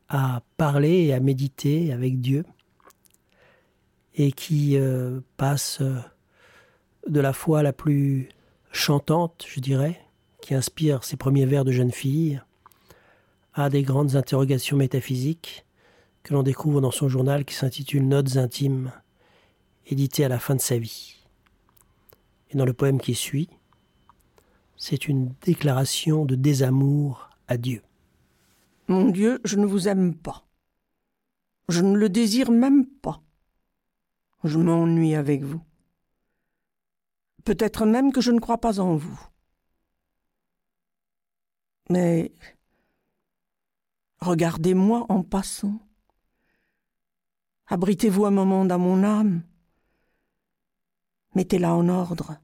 à 0.10 0.41
parler 0.56 1.06
et 1.06 1.13
à 1.13 1.20
méditer 1.20 1.94
avec 1.94 2.20
Dieu, 2.20 2.46
et 4.17 4.31
qui 4.31 4.77
euh, 4.77 5.21
passe 5.38 5.79
euh, 5.81 6.00
de 7.07 7.19
la 7.19 7.33
foi 7.33 7.63
la 7.63 7.71
plus 7.71 8.29
chantante, 8.71 9.45
je 9.47 9.59
dirais, 9.59 10.01
qui 10.41 10.55
inspire 10.55 11.03
ses 11.03 11.17
premiers 11.17 11.45
vers 11.45 11.63
de 11.63 11.71
jeune 11.71 11.91
fille, 11.91 12.41
à 13.53 13.69
des 13.69 13.83
grandes 13.83 14.15
interrogations 14.15 14.75
métaphysiques 14.75 15.65
que 16.24 16.33
l'on 16.33 16.43
découvre 16.43 16.81
dans 16.81 16.91
son 16.91 17.07
journal 17.07 17.45
qui 17.45 17.55
s'intitule 17.55 18.07
Notes 18.07 18.38
intimes, 18.38 18.91
édité 19.86 20.25
à 20.25 20.29
la 20.29 20.39
fin 20.39 20.55
de 20.55 20.62
sa 20.62 20.77
vie. 20.77 21.15
Et 22.50 22.57
dans 22.57 22.65
le 22.65 22.74
poème 22.74 23.00
qui 23.00 23.13
suit, 23.13 23.50
c'est 24.77 25.07
une 25.07 25.33
déclaration 25.41 26.25
de 26.25 26.36
désamour 26.36 27.29
à 27.47 27.57
Dieu. 27.57 27.81
Mon 28.88 29.09
Dieu, 29.09 29.39
je 29.43 29.57
ne 29.57 29.65
vous 29.65 29.88
aime 29.88 30.15
pas. 30.15 30.45
Je 31.69 31.81
ne 31.81 31.95
le 31.95 32.09
désire 32.09 32.51
même 32.51 32.86
pas. 32.86 33.21
Je 34.44 34.58
m'ennuie 34.58 35.15
avec 35.15 35.44
vous. 35.44 35.62
Peut-être 37.44 37.86
même 37.86 38.12
que 38.12 38.22
je 38.22 38.32
ne 38.32 38.39
crois 38.39 38.60
pas 38.60 38.79
en 38.79 38.96
vous. 38.96 39.20
Mais 41.89 42.34
regardez-moi 44.20 45.06
en 45.10 45.24
passant. 45.24 45.79
Abritez-vous 47.67 48.25
un 48.25 48.32
moment 48.32 48.65
dans 48.65 48.79
mon 48.79 49.03
âme. 49.03 49.44
Mettez-la 51.36 51.74
en 51.74 51.88
ordre. 51.89 52.38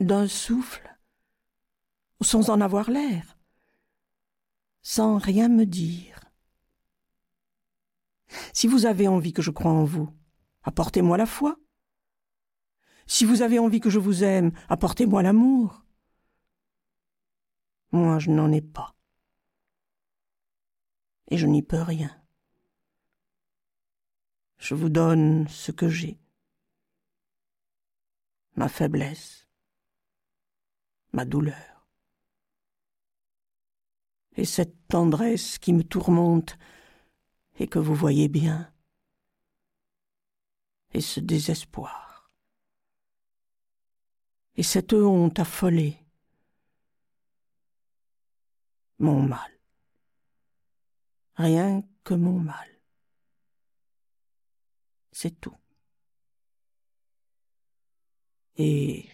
D'un 0.00 0.28
souffle, 0.28 0.96
sans 2.20 2.50
en 2.50 2.60
avoir 2.60 2.90
l'air, 2.90 3.38
sans 4.82 5.18
rien 5.18 5.48
me 5.48 5.66
dire. 5.66 6.20
Si 8.52 8.66
vous 8.66 8.86
avez 8.86 9.08
envie 9.08 9.32
que 9.32 9.42
je 9.42 9.50
croie 9.50 9.70
en 9.70 9.84
vous, 9.84 10.08
apportez-moi 10.62 11.16
la 11.16 11.26
foi. 11.26 11.56
Si 13.06 13.24
vous 13.24 13.42
avez 13.42 13.58
envie 13.58 13.80
que 13.80 13.90
je 13.90 13.98
vous 13.98 14.22
aime, 14.22 14.52
apportez-moi 14.68 15.22
l'amour. 15.22 15.84
Moi, 17.90 18.18
je 18.18 18.30
n'en 18.30 18.52
ai 18.52 18.60
pas. 18.60 18.94
Et 21.28 21.38
je 21.38 21.46
n'y 21.46 21.62
peux 21.62 21.80
rien. 21.80 22.14
Je 24.58 24.74
vous 24.74 24.90
donne 24.90 25.48
ce 25.48 25.72
que 25.72 25.88
j'ai. 25.88 26.18
Ma 28.56 28.68
faiblesse. 28.68 29.48
Ma 31.12 31.24
douleur. 31.24 31.88
Et 34.36 34.44
cette 34.44 34.86
tendresse 34.88 35.58
qui 35.58 35.72
me 35.72 35.82
tourmente 35.82 36.58
et 37.58 37.66
que 37.66 37.78
vous 37.78 37.94
voyez 37.94 38.28
bien. 38.28 38.72
Et 40.92 41.00
ce 41.00 41.20
désespoir 41.20 42.08
et 44.58 44.64
cette 44.64 44.92
honte 44.92 45.38
affolée. 45.38 45.96
Mon 48.98 49.22
mal. 49.22 49.52
Rien 51.36 51.84
que 52.02 52.14
mon 52.14 52.40
mal. 52.40 52.68
C'est 55.12 55.40
tout. 55.40 55.54
Et 58.56 59.08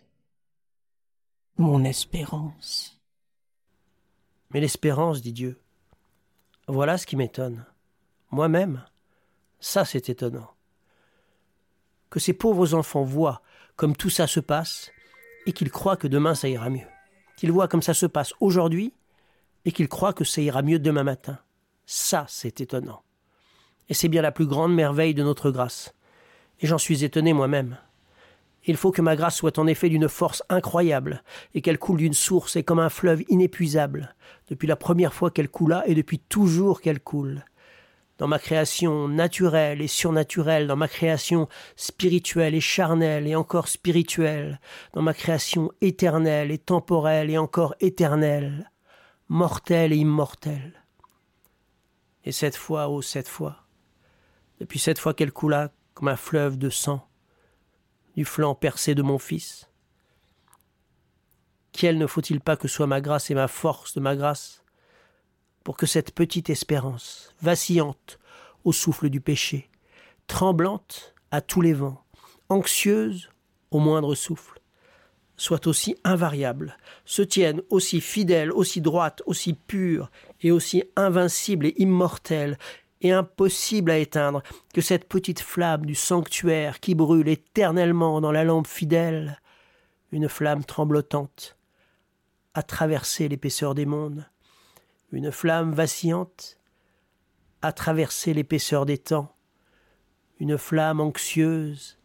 mon 1.59 1.85
espérance. 1.85 2.99
Mais 4.49 4.61
l'espérance, 4.61 5.21
dit 5.21 5.35
Dieu, 5.35 5.61
voilà 6.69 6.97
ce 6.97 7.04
qui 7.07 7.16
m'étonne. 7.16 7.66
Moi-même, 8.31 8.83
ça 9.61 9.85
c'est 9.85 10.09
étonnant. 10.09 10.53
Que 12.14 12.21
ces 12.21 12.33
pauvres 12.33 12.75
enfants 12.75 13.02
voient 13.02 13.42
comme 13.75 13.97
tout 13.97 14.09
ça 14.09 14.28
se 14.28 14.38
passe 14.38 14.92
et 15.47 15.52
qu'il 15.52 15.68
croit 15.73 15.97
que 15.97 16.06
demain 16.06 16.37
ça 16.37 16.49
ira 16.49 16.71
mieux. 16.71 16.87
Qu'il 17.37 17.50
voit 17.50 17.66
comme 17.66 17.83
ça 17.83 17.92
se 17.92 18.06
passe 18.06 18.35
aujourd'hui 18.38 18.94
et 19.64 19.73
qu'il 19.73 19.88
croit 19.88 20.12
que 20.12 20.23
ça 20.23 20.40
ira 20.40 20.62
mieux 20.62 20.78
demain 20.78 21.02
matin. 21.02 21.40
Ça, 21.87 22.25
c'est 22.28 22.61
étonnant. 22.61 23.02
Et 23.88 23.94
c'est 23.94 24.06
bien 24.06 24.23
la 24.23 24.30
plus 24.30 24.47
grande 24.47 24.73
merveille 24.73 25.12
de 25.12 25.25
notre 25.25 25.50
grâce. 25.50 25.92
Et 26.61 26.68
j'en 26.68 26.78
suis 26.78 27.02
étonné 27.02 27.33
moi-même. 27.33 27.78
Il 28.64 28.76
faut 28.76 28.92
que 28.92 29.02
ma 29.02 29.16
grâce 29.16 29.35
soit 29.35 29.59
en 29.59 29.66
effet 29.66 29.88
d'une 29.88 30.09
force 30.09 30.44
incroyable, 30.49 31.25
et 31.52 31.62
qu'elle 31.62 31.80
coule 31.80 31.99
d'une 31.99 32.14
source 32.14 32.54
et 32.54 32.62
comme 32.62 32.78
un 32.78 32.90
fleuve 32.90 33.25
inépuisable, 33.26 34.14
depuis 34.50 34.68
la 34.68 34.76
première 34.76 35.14
fois 35.14 35.33
qu'elle 35.33 35.49
coula 35.49 35.83
et 35.88 35.97
depuis 35.97 36.21
toujours 36.21 36.80
qu'elle 36.80 37.00
coule 37.00 37.44
dans 38.18 38.28
ma 38.28 38.38
création 38.38 39.09
naturelle 39.09 39.83
et 39.83 39.88
surnaturelle, 39.88 40.66
dans 40.66 40.76
ma 40.76 40.88
création 40.88 41.49
spirituelle 41.76 42.54
et 42.54 42.61
charnelle 42.61 43.26
et 43.26 43.35
encore 43.35 43.68
spirituelle, 43.68 44.61
dans 44.92 45.02
ma 45.02 45.14
création 45.14 45.73
éternelle 45.80 46.50
et 46.50 46.59
temporelle 46.59 47.30
et 47.30 47.38
encore 47.38 47.75
éternelle, 47.80 48.71
mortelle 49.28 49.92
et 49.92 49.97
immortelle. 49.97 50.85
Et 52.25 52.33
cette 52.33 52.56
fois, 52.56 52.88
oh 52.88 53.02
cette 53.02 53.28
fois, 53.28 53.64
depuis 54.61 54.78
cette 54.78 54.99
fois 54.99 55.14
qu'elle 55.14 55.33
coula 55.33 55.73
comme 55.94 56.09
un 56.09 56.16
fleuve 56.16 56.56
de 56.56 56.71
sang, 56.71 57.06
du 58.16 58.25
flanc 58.25 58.54
percé 58.54 58.94
de 58.94 59.02
mon 59.02 59.18
Fils, 59.18 59.68
quelle 61.73 61.99
ne 61.99 62.06
faut-il 62.06 62.40
pas 62.40 62.56
que 62.56 62.68
soit 62.68 62.87
ma 62.87 63.00
grâce 63.00 63.30
et 63.30 63.35
ma 63.35 63.49
force 63.49 63.94
de 63.94 64.00
ma 64.00 64.14
grâce 64.14 64.63
pour 65.64 65.76
que 65.76 65.87
cette 65.87 66.14
petite 66.14 66.50
espérance, 66.50 67.35
vacillante 67.42 68.18
au 68.64 68.73
souffle 68.73 69.09
du 69.09 69.21
péché, 69.21 69.71
tremblante 70.26 71.14
à 71.30 71.40
tous 71.40 71.62
les 71.62 71.73
vents, 71.73 72.04
anxieuse 72.50 73.30
au 73.71 73.78
moindre 73.78 74.14
souffle, 74.14 74.61
soit 75.37 75.66
aussi 75.66 75.97
invariable, 76.04 76.76
se 77.04 77.23
tienne 77.23 77.62
aussi 77.71 78.00
fidèle, 78.00 78.52
aussi 78.52 78.80
droite, 78.80 79.23
aussi 79.26 79.54
pure 79.54 80.11
et 80.42 80.52
aussi 80.52 80.85
invincible 80.97 81.66
et 81.66 81.75
immortelle 81.78 82.59
et 83.00 83.12
impossible 83.12 83.90
à 83.90 83.99
éteindre 83.99 84.42
que 84.73 84.80
cette 84.80 85.09
petite 85.09 85.40
flamme 85.40 85.85
du 85.85 85.94
sanctuaire 85.94 86.80
qui 86.80 86.94
brûle 86.94 87.28
éternellement 87.28 88.21
dans 88.21 88.33
la 88.33 88.44
lampe 88.44 88.66
fidèle, 88.66 89.40
une 90.12 90.28
flamme 90.28 90.64
tremblotante, 90.64 91.56
à 92.54 92.62
traverser 92.62 93.28
l'épaisseur 93.28 93.75
des 93.75 93.85
mondes, 93.85 94.25
une 95.14 95.30
flamme 95.30 95.73
vacillante, 95.73 96.59
a 97.62 97.73
traversé 97.73 98.35
l'épaisseur 98.35 98.85
des 98.85 98.99
temps, 98.99 99.37
une 100.40 100.59
flamme 100.59 101.00
anxieuse, 101.00 101.99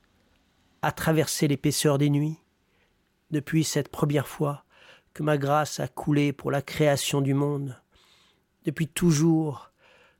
a 0.83 0.91
traversé 0.91 1.47
l'épaisseur 1.47 1.97
des 1.97 2.09
nuits, 2.09 2.37
depuis 3.31 3.63
cette 3.63 3.89
première 3.89 4.27
fois 4.27 4.63
que 5.13 5.23
ma 5.23 5.37
grâce 5.37 5.79
a 5.79 5.87
coulé 5.87 6.33
pour 6.33 6.51
la 6.51 6.61
création 6.61 7.21
du 7.21 7.33
monde, 7.33 7.81
depuis 8.65 8.87
toujours 8.87 9.71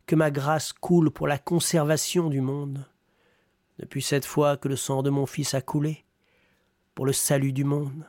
que 0.08 0.16
ma 0.16 0.32
grâce 0.32 0.74
coule 0.74 1.12
pour 1.12 1.28
la 1.28 1.38
conservation 1.38 2.30
du 2.30 2.42
monde, 2.42 2.86
depuis 3.78 4.02
cette 4.02 4.26
fois 4.26 4.58
que 4.58 4.68
le 4.68 4.76
sang 4.76 5.04
de 5.04 5.12
mon 5.12 5.28
Fils 5.28 5.54
a 5.54 5.62
coulé, 5.62 6.06
pour 6.96 7.06
le 7.06 7.14
salut 7.14 7.54
du 7.54 7.64
monde. 7.64 8.06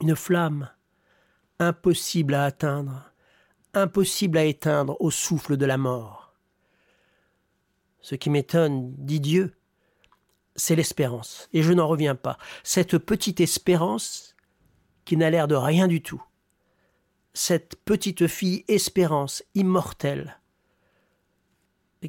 Une 0.00 0.16
flamme 0.16 0.68
impossible 1.60 2.34
à 2.34 2.44
atteindre, 2.44 3.13
impossible 3.74 4.38
à 4.38 4.44
éteindre 4.44 4.96
au 5.00 5.10
souffle 5.10 5.56
de 5.56 5.66
la 5.66 5.78
mort. 5.78 6.34
Ce 8.00 8.14
qui 8.14 8.30
m'étonne, 8.30 8.94
dit 8.98 9.20
Dieu, 9.20 9.56
c'est 10.56 10.76
l'espérance, 10.76 11.48
et 11.52 11.62
je 11.62 11.72
n'en 11.72 11.86
reviens 11.86 12.14
pas. 12.14 12.38
Cette 12.62 12.98
petite 12.98 13.40
espérance 13.40 14.36
qui 15.04 15.16
n'a 15.16 15.30
l'air 15.30 15.48
de 15.48 15.54
rien 15.54 15.88
du 15.88 16.02
tout. 16.02 16.22
Cette 17.32 17.76
petite 17.84 18.26
fille 18.26 18.64
espérance 18.68 19.42
immortelle. 19.54 20.38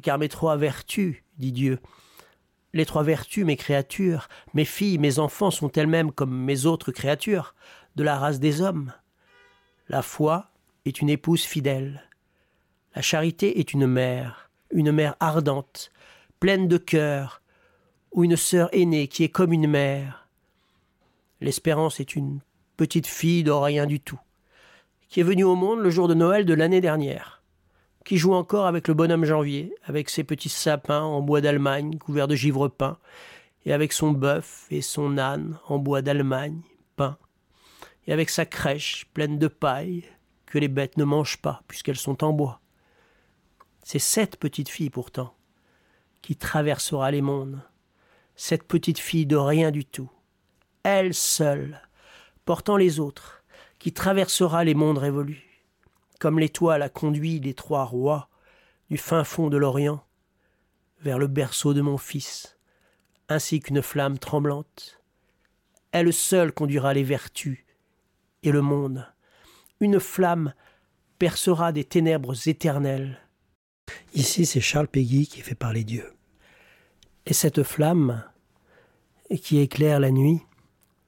Car 0.02 0.18
mes 0.18 0.28
trois 0.28 0.56
vertus, 0.56 1.16
dit 1.38 1.52
Dieu, 1.52 1.80
les 2.74 2.84
trois 2.84 3.02
vertus, 3.02 3.44
mes 3.44 3.56
créatures, 3.56 4.28
mes 4.52 4.66
filles, 4.66 4.98
mes 4.98 5.18
enfants 5.18 5.50
sont 5.50 5.72
elles-mêmes 5.72 6.12
comme 6.12 6.36
mes 6.36 6.66
autres 6.66 6.92
créatures, 6.92 7.54
de 7.96 8.02
la 8.02 8.18
race 8.18 8.38
des 8.38 8.60
hommes. 8.60 8.92
La 9.88 10.02
foi 10.02 10.50
est 10.88 11.00
une 11.00 11.10
épouse 11.10 11.42
fidèle. 11.42 12.08
La 12.94 13.02
charité 13.02 13.60
est 13.60 13.72
une 13.72 13.86
mère, 13.86 14.50
une 14.70 14.92
mère 14.92 15.16
ardente, 15.20 15.90
pleine 16.40 16.68
de 16.68 16.78
cœur, 16.78 17.42
ou 18.12 18.24
une 18.24 18.36
sœur 18.36 18.68
aînée 18.72 19.08
qui 19.08 19.24
est 19.24 19.28
comme 19.28 19.52
une 19.52 19.68
mère. 19.68 20.28
L'espérance 21.40 22.00
est 22.00 22.16
une 22.16 22.40
petite 22.76 23.06
fille 23.06 23.44
de 23.44 23.50
rien 23.50 23.86
du 23.86 24.00
tout, 24.00 24.20
qui 25.08 25.20
est 25.20 25.24
venue 25.24 25.44
au 25.44 25.54
monde 25.54 25.80
le 25.80 25.90
jour 25.90 26.08
de 26.08 26.14
Noël 26.14 26.44
de 26.44 26.54
l'année 26.54 26.80
dernière 26.80 27.36
qui 28.06 28.18
joue 28.18 28.34
encore 28.34 28.66
avec 28.66 28.86
le 28.86 28.94
bonhomme 28.94 29.24
janvier, 29.24 29.74
avec 29.84 30.10
ses 30.10 30.22
petits 30.22 30.48
sapins 30.48 31.02
en 31.02 31.20
bois 31.20 31.40
d'Allemagne 31.40 31.98
couverts 31.98 32.28
de 32.28 32.36
givre 32.36 32.68
peint, 32.68 32.98
et 33.66 33.72
avec 33.72 33.92
son 33.92 34.12
bœuf 34.12 34.66
et 34.70 34.80
son 34.80 35.18
âne 35.18 35.58
en 35.66 35.78
bois 35.78 36.02
d'Allemagne 36.02 36.60
peint, 36.94 37.18
et 38.06 38.12
avec 38.12 38.30
sa 38.30 38.46
crèche 38.46 39.06
pleine 39.12 39.40
de 39.40 39.48
paille 39.48 40.04
que 40.46 40.58
les 40.58 40.68
bêtes 40.68 40.96
ne 40.96 41.04
mangent 41.04 41.40
pas 41.40 41.62
puisqu'elles 41.68 41.96
sont 41.96 42.24
en 42.24 42.32
bois. 42.32 42.60
C'est 43.84 43.98
cette 43.98 44.36
petite 44.36 44.68
fille 44.68 44.90
pourtant 44.90 45.34
qui 46.22 46.36
traversera 46.36 47.10
les 47.10 47.22
mondes, 47.22 47.60
cette 48.34 48.64
petite 48.64 48.98
fille 48.98 49.26
de 49.26 49.36
rien 49.36 49.70
du 49.70 49.84
tout, 49.84 50.10
elle 50.82 51.14
seule, 51.14 51.80
portant 52.44 52.76
les 52.76 52.98
autres, 52.98 53.44
qui 53.78 53.92
traversera 53.92 54.64
les 54.64 54.74
mondes 54.74 54.98
révolus 54.98 55.46
comme 56.18 56.38
l'étoile 56.38 56.82
a 56.82 56.88
conduit 56.88 57.40
les 57.40 57.54
trois 57.54 57.84
rois 57.84 58.28
du 58.90 58.98
fin 58.98 59.24
fond 59.24 59.48
de 59.48 59.56
l'Orient 59.56 60.04
vers 61.00 61.18
le 61.18 61.26
berceau 61.26 61.74
de 61.74 61.80
mon 61.80 61.98
fils, 61.98 62.58
ainsi 63.28 63.60
qu'une 63.60 63.82
flamme 63.82 64.18
tremblante. 64.18 65.00
Elle 65.92 66.12
seule 66.12 66.52
conduira 66.52 66.94
les 66.94 67.04
vertus 67.04 67.64
et 68.42 68.50
le 68.50 68.62
monde. 68.62 69.06
Une 69.80 70.00
flamme 70.00 70.54
percera 71.18 71.72
des 71.72 71.84
ténèbres 71.84 72.48
éternelles. 72.48 73.18
Ici, 74.14 74.46
c'est 74.46 74.60
Charles 74.60 74.88
Péguy 74.88 75.26
qui 75.26 75.42
fait 75.42 75.54
parler 75.54 75.84
Dieu. 75.84 76.12
Et 77.26 77.34
cette 77.34 77.62
flamme, 77.62 78.24
qui 79.42 79.58
éclaire 79.58 80.00
la 80.00 80.10
nuit, 80.10 80.40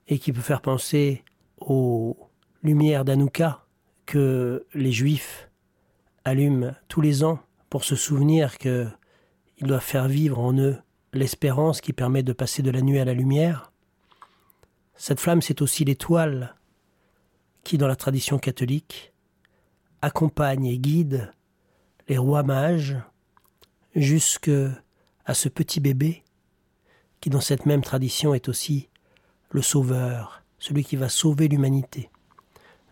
et 0.06 0.18
qui 0.18 0.32
peut 0.32 0.40
faire 0.40 0.62
penser 0.62 1.24
aux 1.58 2.16
lumières 2.62 3.04
d'Anouka, 3.04 3.64
que 4.06 4.66
les 4.74 4.92
Juifs 4.92 5.50
allument 6.24 6.74
tous 6.88 7.00
les 7.00 7.24
ans 7.24 7.40
pour 7.70 7.84
se 7.84 7.96
souvenir 7.96 8.58
qu'ils 8.58 8.90
doivent 9.60 9.82
faire 9.82 10.08
vivre 10.08 10.38
en 10.38 10.56
eux 10.58 10.78
l'espérance 11.12 11.80
qui 11.80 11.92
permet 11.92 12.22
de 12.22 12.32
passer 12.32 12.62
de 12.62 12.70
la 12.70 12.82
nuit 12.82 12.98
à 12.98 13.04
la 13.04 13.14
lumière. 13.14 13.72
Cette 14.94 15.20
flamme, 15.20 15.42
c'est 15.42 15.62
aussi 15.62 15.84
l'étoile 15.84 16.54
qui, 17.68 17.78
dans 17.78 17.88
la 17.88 17.96
tradition 17.96 18.38
catholique, 18.38 19.12
accompagne 20.02 20.66
et 20.66 20.78
guide 20.78 21.32
les 22.08 22.18
rois 22.18 22.42
mages 22.42 22.96
jusque 23.94 24.50
à 25.24 25.34
ce 25.34 25.48
petit 25.48 25.80
bébé 25.80 26.24
qui, 27.20 27.30
dans 27.30 27.40
cette 27.40 27.66
même 27.66 27.82
tradition, 27.82 28.34
est 28.34 28.48
aussi 28.48 28.88
le 29.50 29.62
sauveur, 29.62 30.42
celui 30.58 30.84
qui 30.84 30.96
va 30.96 31.08
sauver 31.08 31.48
l'humanité 31.48 32.10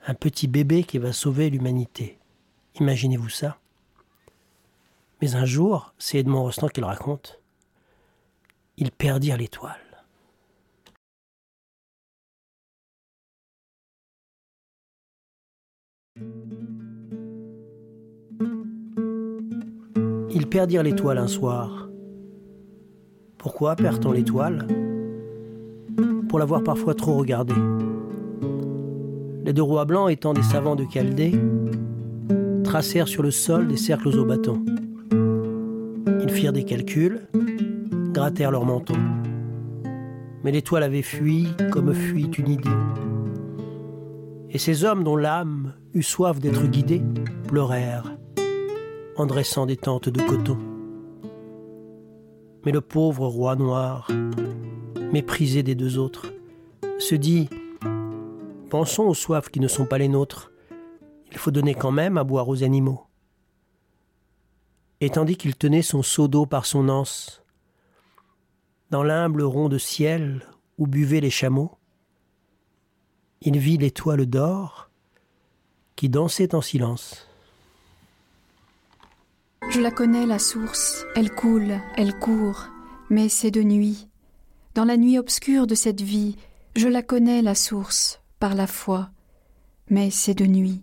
un 0.06 0.14
petit 0.14 0.46
bébé 0.46 0.84
qui 0.84 0.98
va 0.98 1.12
sauver 1.12 1.50
l'humanité. 1.50 2.18
Imaginez-vous 2.76 3.28
ça. 3.28 3.58
Mais 5.20 5.34
un 5.34 5.44
jour, 5.44 5.94
c'est 5.98 6.18
Edmond 6.18 6.42
Rostand 6.42 6.68
qui 6.68 6.80
le 6.80 6.86
raconte, 6.86 7.40
ils 8.76 8.92
perdirent 8.92 9.38
l'étoile. 9.38 9.85
Ils 20.30 20.46
perdirent 20.48 20.82
l'étoile 20.82 21.18
un 21.18 21.28
soir. 21.28 21.88
Pourquoi 23.38 23.76
perd-on 23.76 24.12
l'étoile? 24.12 24.66
Pour 26.28 26.38
l'avoir 26.38 26.62
parfois 26.62 26.94
trop 26.94 27.16
regardée 27.16 27.54
les 29.46 29.52
deux 29.52 29.62
rois 29.62 29.84
blancs 29.84 30.10
étant 30.10 30.34
des 30.34 30.42
savants 30.42 30.74
de 30.74 30.84
Chaldée, 30.92 31.32
tracèrent 32.64 33.06
sur 33.06 33.22
le 33.22 33.30
sol 33.30 33.68
des 33.68 33.76
cercles 33.76 34.18
aux 34.18 34.24
bâtons. 34.24 34.60
Ils 36.20 36.30
firent 36.30 36.52
des 36.52 36.64
calculs, 36.64 37.28
grattèrent 38.12 38.50
leur 38.50 38.64
menton. 38.64 38.96
Mais 40.42 40.50
l'étoile 40.50 40.82
avait 40.82 41.02
fui 41.02 41.46
comme 41.70 41.94
fuit 41.94 42.28
une 42.38 42.50
idée. 42.50 42.68
Et 44.56 44.58
ces 44.58 44.84
hommes 44.84 45.04
dont 45.04 45.16
l'âme 45.16 45.74
eut 45.92 46.02
soif 46.02 46.40
d'être 46.40 46.66
guidée 46.66 47.02
pleurèrent 47.46 48.16
en 49.18 49.26
dressant 49.26 49.66
des 49.66 49.76
tentes 49.76 50.08
de 50.08 50.22
coton. 50.22 50.56
Mais 52.64 52.72
le 52.72 52.80
pauvre 52.80 53.26
roi 53.26 53.54
noir, 53.54 54.10
méprisé 55.12 55.62
des 55.62 55.74
deux 55.74 55.98
autres, 55.98 56.32
se 56.98 57.14
dit 57.14 57.50
Pensons 58.70 59.02
aux 59.02 59.12
soifs 59.12 59.50
qui 59.50 59.60
ne 59.60 59.68
sont 59.68 59.84
pas 59.84 59.98
les 59.98 60.08
nôtres. 60.08 60.50
Il 61.32 61.36
faut 61.36 61.50
donner 61.50 61.74
quand 61.74 61.92
même 61.92 62.16
à 62.16 62.24
boire 62.24 62.48
aux 62.48 62.64
animaux. 62.64 63.02
Et 65.02 65.10
tandis 65.10 65.36
qu'il 65.36 65.54
tenait 65.54 65.82
son 65.82 66.02
seau 66.02 66.28
d'eau 66.28 66.46
par 66.46 66.64
son 66.64 66.88
anse, 66.88 67.42
dans 68.88 69.02
l'humble 69.02 69.42
rond 69.42 69.68
de 69.68 69.76
ciel 69.76 70.48
où 70.78 70.86
buvaient 70.86 71.20
les 71.20 71.28
chameaux, 71.28 71.76
il 73.42 73.58
vit 73.58 73.78
l'étoile 73.78 74.26
d'or 74.26 74.90
qui 75.94 76.08
dansait 76.08 76.54
en 76.54 76.60
silence. 76.60 77.26
Je 79.70 79.80
la 79.80 79.90
connais, 79.90 80.26
la 80.26 80.38
source, 80.38 81.04
elle 81.16 81.30
coule, 81.30 81.80
elle 81.96 82.18
court, 82.18 82.68
mais 83.10 83.28
c'est 83.28 83.50
de 83.50 83.62
nuit. 83.62 84.08
Dans 84.74 84.84
la 84.84 84.96
nuit 84.96 85.18
obscure 85.18 85.66
de 85.66 85.74
cette 85.74 86.02
vie, 86.02 86.36
je 86.76 86.88
la 86.88 87.02
connais, 87.02 87.42
la 87.42 87.54
source, 87.54 88.20
par 88.38 88.54
la 88.54 88.66
foi, 88.66 89.10
mais 89.88 90.10
c'est 90.10 90.34
de 90.34 90.46
nuit. 90.46 90.82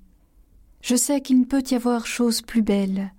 Je 0.82 0.96
sais 0.96 1.22
qu'il 1.22 1.40
ne 1.40 1.46
peut 1.46 1.64
y 1.70 1.76
avoir 1.76 2.06
chose 2.06 2.42
plus 2.42 2.62
belle, 2.62 3.14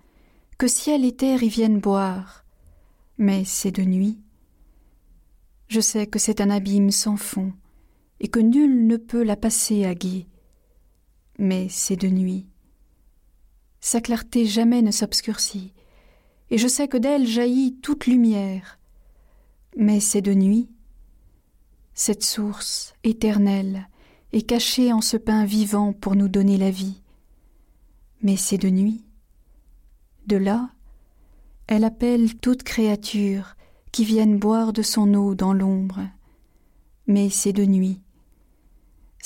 que 0.59 0.68
ciel 0.68 1.05
et 1.05 1.12
terre 1.12 1.42
y 1.42 1.49
viennent 1.49 1.81
boire, 1.81 2.44
mais 3.16 3.44
c'est 3.44 3.70
de 3.70 3.83
nuit. 3.83 4.18
Je 5.68 5.81
sais 5.81 6.07
que 6.07 6.18
c'est 6.18 6.40
un 6.40 6.51
abîme 6.51 6.90
sans 6.90 7.16
fond, 7.16 7.53
et 8.25 8.29
que 8.29 8.41
nul 8.41 8.87
ne 8.87 8.97
peut 8.97 9.23
la 9.23 9.37
passer 9.37 9.85
à 9.85 9.95
gué, 9.95 10.27
mais 11.39 11.69
c'est 11.69 11.95
de 11.95 12.09
nuit. 12.09 12.47
Sa 13.81 14.01
clarté 14.01 14.47
jamais 14.47 14.81
ne 14.81 14.93
s'obscurcit, 14.93 15.75
et 16.49 16.57
je 16.57 16.67
sais 16.67 16.89
que 16.89 16.97
d'elle 16.97 17.27
jaillit 17.27 17.77
toute 17.83 18.07
lumière, 18.07 18.79
mais 19.77 20.01
c'est 20.01 20.23
de 20.23 20.33
nuit. 20.33 20.71
Cette 21.93 22.25
source 22.25 22.95
éternelle, 23.05 23.91
est 24.33 24.41
cachée 24.41 24.91
en 24.91 25.03
ce 25.03 25.19
pain 25.19 25.45
vivant 25.45 25.93
pour 25.93 26.17
nous 26.17 26.29
donner 26.29 26.57
la 26.57 26.71
vie. 26.71 27.03
Mais 28.23 28.39
c'est 28.39 28.57
de 28.57 28.71
nuit. 28.71 29.05
De 30.27 30.39
là, 30.39 30.71
elle 31.67 31.85
appelle 31.85 32.37
toute 32.37 32.63
créature 32.63 33.55
qui 33.93 34.07
vienne 34.07 34.39
boire 34.39 34.73
de 34.73 34.81
son 34.81 35.13
eau 35.13 35.35
dans 35.35 35.53
l'ombre. 35.53 36.01
Mais 37.07 37.29
c'est 37.29 37.53
de 37.53 37.67
nuit. 37.67 38.01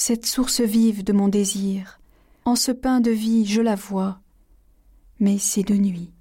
Cette 0.00 0.26
source 0.26 0.60
vive 0.60 1.02
de 1.02 1.12
mon 1.12 1.26
désir, 1.26 1.98
en 2.44 2.54
ce 2.54 2.70
pain 2.70 3.00
de 3.00 3.10
vie 3.10 3.44
je 3.44 3.60
la 3.60 3.74
vois, 3.74 4.20
mais 5.18 5.38
c'est 5.38 5.64
de 5.64 5.74
nuit. 5.74 6.12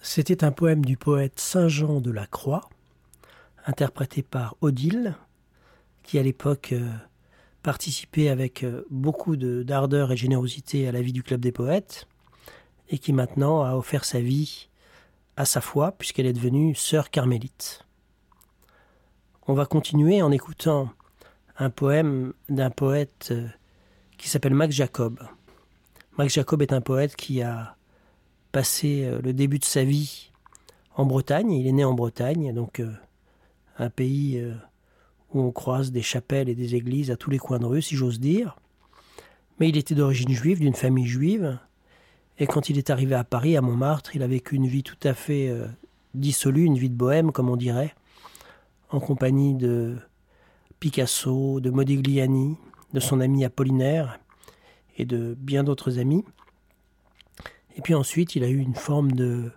C'était 0.00 0.42
un 0.42 0.50
poème 0.50 0.84
du 0.84 0.96
poète 0.96 1.38
Saint 1.38 1.68
Jean 1.68 2.00
de 2.00 2.10
la 2.10 2.26
Croix, 2.26 2.68
interprété 3.64 4.24
par 4.24 4.56
Odile, 4.62 5.14
qui 6.02 6.18
à 6.18 6.24
l'époque 6.24 6.72
euh, 6.72 6.90
participait 7.62 8.30
avec 8.30 8.64
euh, 8.64 8.84
beaucoup 8.90 9.36
d'ardeur 9.36 10.10
et 10.10 10.16
générosité 10.16 10.88
à 10.88 10.92
la 10.92 11.02
vie 11.02 11.12
du 11.12 11.22
Club 11.22 11.40
des 11.40 11.52
Poètes, 11.52 12.08
et 12.88 12.98
qui 12.98 13.12
maintenant 13.12 13.62
a 13.62 13.76
offert 13.76 14.04
sa 14.04 14.20
vie 14.20 14.70
à 15.36 15.44
sa 15.44 15.60
foi 15.60 15.92
puisqu'elle 15.92 16.26
est 16.26 16.32
devenue 16.32 16.74
sœur 16.74 17.10
carmélite. 17.10 17.86
On 19.48 19.54
va 19.54 19.66
continuer 19.66 20.22
en 20.22 20.30
écoutant 20.30 20.88
un 21.58 21.68
poème 21.68 22.32
d'un 22.48 22.70
poète 22.70 23.30
euh, 23.32 23.48
qui 24.16 24.28
s'appelle 24.28 24.54
Max 24.54 24.72
Jacob. 24.72 25.18
Max 26.16 26.34
Jacob 26.34 26.62
est 26.62 26.72
un 26.72 26.80
poète 26.80 27.16
qui 27.16 27.42
a 27.42 27.74
passé 28.52 29.02
euh, 29.04 29.20
le 29.20 29.32
début 29.32 29.58
de 29.58 29.64
sa 29.64 29.82
vie 29.82 30.30
en 30.94 31.06
Bretagne. 31.06 31.50
Il 31.50 31.66
est 31.66 31.72
né 31.72 31.82
en 31.82 31.92
Bretagne, 31.92 32.54
donc 32.54 32.78
euh, 32.78 32.92
un 33.80 33.90
pays 33.90 34.40
où 35.34 35.40
on 35.40 35.50
croise 35.50 35.90
des 35.90 36.02
chapelles 36.02 36.48
et 36.48 36.54
des 36.54 36.76
églises 36.76 37.10
à 37.10 37.16
tous 37.16 37.30
les 37.30 37.38
coins 37.38 37.58
de 37.58 37.66
rue, 37.66 37.82
si 37.82 37.96
j'ose 37.96 38.20
dire. 38.20 38.56
Mais 39.58 39.68
il 39.68 39.76
était 39.76 39.96
d'origine 39.96 40.30
juive, 40.30 40.60
d'une 40.60 40.76
famille 40.76 41.08
juive. 41.08 41.58
Et 42.38 42.46
quand 42.46 42.68
il 42.68 42.78
est 42.78 42.90
arrivé 42.90 43.16
à 43.16 43.24
Paris, 43.24 43.56
à 43.56 43.60
Montmartre, 43.60 44.14
il 44.14 44.22
a 44.22 44.28
vécu 44.28 44.54
une 44.54 44.68
vie 44.68 44.84
tout 44.84 44.96
à 45.02 45.14
fait 45.14 45.52
dissolue, 46.14 46.64
une 46.64 46.78
vie 46.78 46.90
de 46.90 46.94
bohème, 46.94 47.32
comme 47.32 47.50
on 47.50 47.56
dirait 47.56 47.92
en 48.92 49.00
compagnie 49.00 49.54
de 49.54 49.96
Picasso, 50.78 51.60
de 51.60 51.70
Modigliani, 51.70 52.56
de 52.92 53.00
son 53.00 53.20
ami 53.20 53.44
Apollinaire 53.44 54.20
et 54.96 55.04
de 55.04 55.34
bien 55.38 55.64
d'autres 55.64 55.98
amis. 55.98 56.24
Et 57.76 57.80
puis 57.80 57.94
ensuite, 57.94 58.36
il 58.36 58.44
a 58.44 58.48
eu 58.48 58.58
une 58.58 58.74
forme 58.74 59.12
de, 59.12 59.50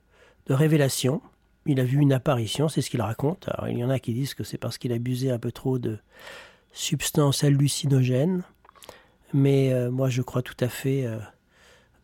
révélation. 0.47 1.21
Il 1.65 1.79
a 1.79 1.83
vu 1.83 1.99
une 1.99 2.13
apparition, 2.13 2.69
c'est 2.69 2.81
ce 2.81 2.89
qu'il 2.89 3.01
raconte. 3.01 3.49
Alors, 3.49 3.67
il 3.67 3.77
y 3.77 3.83
en 3.83 3.89
a 3.89 3.99
qui 3.99 4.13
disent 4.13 4.33
que 4.33 4.43
c'est 4.43 4.57
parce 4.57 4.77
qu'il 4.77 4.93
abusait 4.93 5.31
un 5.31 5.39
peu 5.39 5.51
trop 5.51 5.79
de 5.79 5.97
substances 6.71 7.43
hallucinogènes. 7.43 8.43
Mais 9.33 9.73
euh, 9.73 9.91
moi, 9.91 10.09
je 10.09 10.21
crois 10.21 10.43
tout 10.43 10.55
à 10.59 10.69
fait 10.69 11.05
euh, 11.05 11.17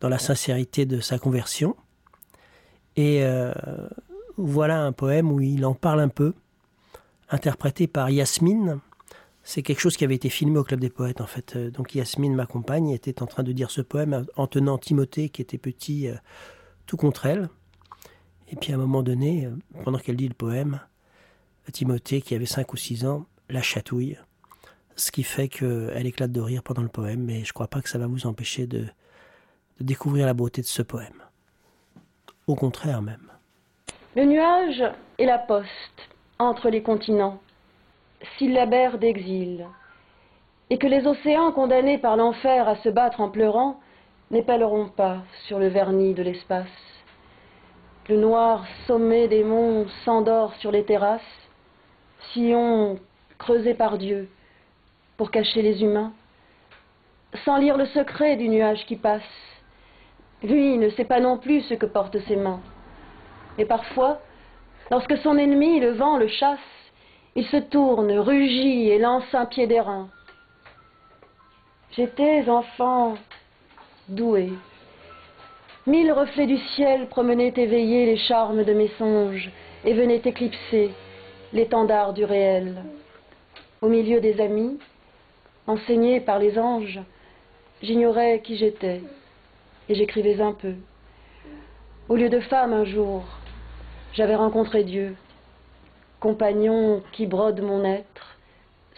dans 0.00 0.08
la 0.08 0.18
sincérité 0.18 0.84
de 0.84 1.00
sa 1.00 1.18
conversion. 1.18 1.76
Et 2.96 3.22
euh, 3.22 3.54
voilà 4.36 4.82
un 4.82 4.92
poème 4.92 5.32
où 5.32 5.40
il 5.40 5.64
en 5.64 5.74
parle 5.74 6.00
un 6.00 6.08
peu 6.08 6.34
interprété 7.32 7.86
par 7.86 8.10
Yasmine. 8.10 8.80
C'est 9.42 9.62
quelque 9.62 9.80
chose 9.80 9.96
qui 9.96 10.04
avait 10.04 10.14
été 10.14 10.28
filmé 10.28 10.58
au 10.58 10.64
Club 10.64 10.78
des 10.78 10.90
Poètes, 10.90 11.20
en 11.20 11.26
fait. 11.26 11.56
Euh, 11.56 11.70
donc 11.70 11.94
Yasmine, 11.94 12.34
ma 12.34 12.46
compagne, 12.46 12.90
était 12.90 13.22
en 13.22 13.26
train 13.26 13.42
de 13.42 13.52
dire 13.52 13.70
ce 13.70 13.80
poème 13.80 14.24
en 14.36 14.46
tenant 14.46 14.78
Timothée, 14.78 15.30
qui 15.30 15.42
était 15.42 15.58
petit, 15.58 16.08
euh, 16.08 16.14
tout 16.86 16.96
contre 16.96 17.26
elle. 17.26 17.48
Et 18.48 18.56
puis 18.56 18.72
à 18.72 18.76
un 18.76 18.78
moment 18.78 19.02
donné, 19.02 19.46
euh, 19.46 19.50
pendant 19.82 19.98
qu'elle 19.98 20.16
dit 20.16 20.28
le 20.28 20.34
poème, 20.34 20.80
Timothée, 21.72 22.22
qui 22.22 22.34
avait 22.34 22.46
5 22.46 22.72
ou 22.72 22.76
6 22.76 23.06
ans, 23.06 23.26
la 23.48 23.62
chatouille. 23.62 24.18
Ce 24.94 25.10
qui 25.10 25.22
fait 25.22 25.48
qu'elle 25.48 26.06
éclate 26.06 26.30
de 26.30 26.40
rire 26.40 26.62
pendant 26.62 26.82
le 26.82 26.88
poème, 26.88 27.24
mais 27.24 27.40
je 27.44 27.48
ne 27.48 27.52
crois 27.52 27.68
pas 27.68 27.80
que 27.80 27.88
ça 27.88 27.98
va 27.98 28.06
vous 28.06 28.26
empêcher 28.26 28.66
de, 28.66 28.80
de 28.80 29.84
découvrir 29.84 30.26
la 30.26 30.34
beauté 30.34 30.60
de 30.60 30.66
ce 30.66 30.82
poème. 30.82 31.22
Au 32.46 32.54
contraire 32.54 33.00
même. 33.00 33.32
Le 34.14 34.24
nuage 34.24 34.82
et 35.18 35.24
la 35.24 35.38
poste 35.38 36.11
entre 36.48 36.70
les 36.70 36.82
continents, 36.82 37.38
syllabaires 38.38 38.98
d'exil, 38.98 39.66
et 40.70 40.78
que 40.78 40.86
les 40.86 41.06
océans 41.06 41.52
condamnés 41.52 41.98
par 41.98 42.16
l'enfer 42.16 42.68
à 42.68 42.76
se 42.76 42.88
battre 42.88 43.20
en 43.20 43.28
pleurant 43.28 43.80
n'épelleront 44.30 44.88
pas 44.88 45.18
sur 45.46 45.58
le 45.58 45.68
vernis 45.68 46.14
de 46.14 46.22
l'espace. 46.22 46.66
Le 48.08 48.16
noir 48.16 48.64
sommet 48.86 49.28
des 49.28 49.44
monts 49.44 49.86
s'endort 50.04 50.54
sur 50.54 50.72
les 50.72 50.84
terrasses, 50.84 51.20
sillon 52.32 52.98
creusé 53.38 53.74
par 53.74 53.98
Dieu 53.98 54.28
pour 55.16 55.30
cacher 55.30 55.62
les 55.62 55.82
humains, 55.82 56.12
sans 57.44 57.58
lire 57.58 57.76
le 57.76 57.86
secret 57.86 58.36
du 58.36 58.48
nuage 58.48 58.86
qui 58.86 58.96
passe. 58.96 59.22
Lui 60.42 60.78
ne 60.78 60.88
sait 60.90 61.04
pas 61.04 61.20
non 61.20 61.38
plus 61.38 61.60
ce 61.62 61.74
que 61.74 61.86
portent 61.86 62.18
ses 62.26 62.36
mains. 62.36 62.60
Et 63.58 63.64
parfois, 63.64 64.20
Lorsque 64.90 65.16
son 65.18 65.38
ennemi, 65.38 65.80
le 65.80 65.92
vent, 65.92 66.16
le 66.16 66.28
chasse, 66.28 66.58
il 67.34 67.46
se 67.46 67.56
tourne, 67.56 68.12
rugit 68.12 68.90
et 68.90 68.98
lance 68.98 69.32
un 69.32 69.46
pied 69.46 69.66
d'airain. 69.66 70.08
J'étais 71.92 72.48
enfant 72.48 73.14
doué. 74.08 74.52
Mille 75.86 76.12
reflets 76.12 76.46
du 76.46 76.58
ciel 76.58 77.08
promenaient 77.08 77.54
éveiller 77.56 78.06
les 78.06 78.16
charmes 78.16 78.64
de 78.64 78.72
mes 78.72 78.88
songes 78.98 79.50
et 79.84 79.94
venaient 79.94 80.22
éclipser 80.24 80.90
l'étendard 81.52 82.12
du 82.12 82.24
réel. 82.24 82.84
Au 83.80 83.88
milieu 83.88 84.20
des 84.20 84.40
amis, 84.40 84.78
enseigné 85.66 86.20
par 86.20 86.38
les 86.38 86.58
anges, 86.58 87.00
j'ignorais 87.82 88.40
qui 88.40 88.56
j'étais 88.56 89.02
et 89.88 89.94
j'écrivais 89.94 90.40
un 90.40 90.52
peu. 90.52 90.74
Au 92.08 92.16
lieu 92.16 92.28
de 92.28 92.40
femme 92.40 92.72
un 92.72 92.84
jour, 92.84 93.24
j'avais 94.12 94.36
rencontré 94.36 94.84
Dieu, 94.84 95.16
compagnon 96.20 97.02
qui 97.12 97.26
brode 97.26 97.60
mon 97.62 97.84
être 97.84 98.36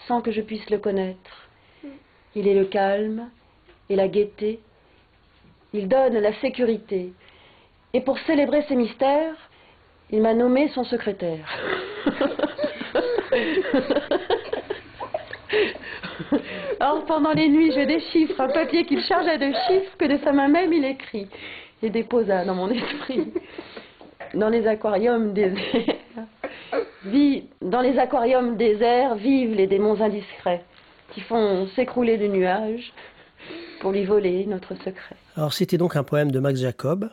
sans 0.07 0.20
que 0.20 0.31
je 0.33 0.40
puisse 0.40 0.68
le 0.70 0.79
connaître. 0.79 1.48
Il 2.35 2.48
est 2.48 2.55
le 2.55 2.64
calme 2.66 3.31
et 3.88 3.96
la 3.96 4.09
gaieté. 4.09 4.61
Il 5.72 5.88
donne 5.88 6.18
la 6.18 6.35
sécurité. 6.40 7.12
Et 7.92 8.00
pour 8.00 8.18
célébrer 8.20 8.64
ces 8.68 8.74
mystères, 8.74 9.37
il 10.11 10.20
m'a 10.20 10.35
nommé 10.35 10.68
son 10.68 10.85
secrétaire. 10.85 11.48
Or, 16.81 17.05
pendant 17.07 17.33
les 17.33 17.48
nuits, 17.48 17.72
je 17.72 17.87
déchiffre 17.87 18.40
un 18.40 18.48
papier 18.48 18.85
qu'il 18.85 19.00
chargea 19.03 19.38
de 19.38 19.53
chiffres 19.66 19.96
que 19.96 20.05
de 20.07 20.18
sa 20.22 20.33
main 20.33 20.48
même 20.48 20.72
il 20.72 20.85
écrit 20.85 21.29
et 21.83 21.90
déposa 21.90 22.44
dans 22.44 22.55
mon 22.55 22.68
esprit 22.70 23.33
dans 27.62 27.81
les 27.81 27.99
aquariums 27.99 28.57
déserts, 28.57 29.14
vivent 29.16 29.55
les 29.55 29.66
démons 29.66 30.01
indiscrets 30.01 30.64
qui 31.12 31.20
font 31.20 31.68
s'écrouler 31.77 32.16
du 32.18 32.29
nuage 32.29 32.92
pour 33.81 33.92
lui 33.92 34.05
voler 34.05 34.47
notre 34.47 34.75
secret. 34.77 35.16
Alors 35.37 35.53
c'était 35.53 35.79
donc 35.79 35.97
un 35.97 36.03
poème 36.03 36.31
de 36.31 36.38
Max 36.40 36.61
Jacob, 36.61 37.11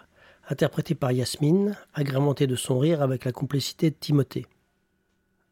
interprété 0.50 0.96
par 0.96 1.12
Yasmine, 1.12 1.78
agrémenté 1.94 2.48
de 2.48 2.56
son 2.56 2.80
rire 2.80 3.02
avec 3.02 3.26
la 3.26 3.32
complicité 3.32 3.90
de 3.90 3.96
Timothée. 3.96 4.46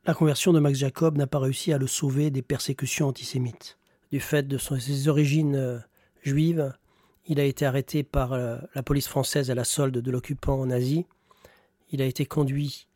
La 0.05 0.13
conversion 0.13 0.53
de 0.53 0.59
Max 0.59 0.77
Jacob 0.77 1.17
n'a 1.17 1.27
pas 1.27 1.39
réussi 1.39 1.73
à 1.73 1.77
le 1.77 1.87
sauver 1.87 2.31
des 2.31 2.41
persécutions 2.41 3.07
antisémites. 3.07 3.77
Du 4.11 4.19
fait 4.19 4.47
de 4.47 4.57
ses 4.57 5.07
origines 5.07 5.55
euh, 5.55 5.77
juives, 6.23 6.73
il 7.27 7.39
a 7.39 7.43
été 7.43 7.65
arrêté 7.65 8.01
par 8.01 8.33
euh, 8.33 8.57
la 8.73 8.81
police 8.81 9.07
française 9.07 9.51
à 9.51 9.55
la 9.55 9.63
solde 9.63 9.97
de 9.99 10.11
l'occupant 10.11 10.65
nazi 10.65 11.05
il 11.91 12.01
a 12.01 12.05
été 12.05 12.25
conduit 12.25 12.87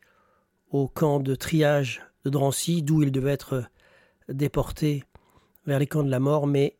au 0.69 0.87
camp 0.87 1.19
de 1.19 1.35
triage 1.35 2.01
de 2.25 2.29
Drancy, 2.29 2.83
d'où 2.83 3.03
il 3.03 3.11
devait 3.11 3.31
être 3.31 3.65
déporté 4.29 5.03
vers 5.65 5.79
les 5.79 5.87
camps 5.87 6.03
de 6.03 6.09
la 6.09 6.19
mort, 6.19 6.47
mais 6.47 6.77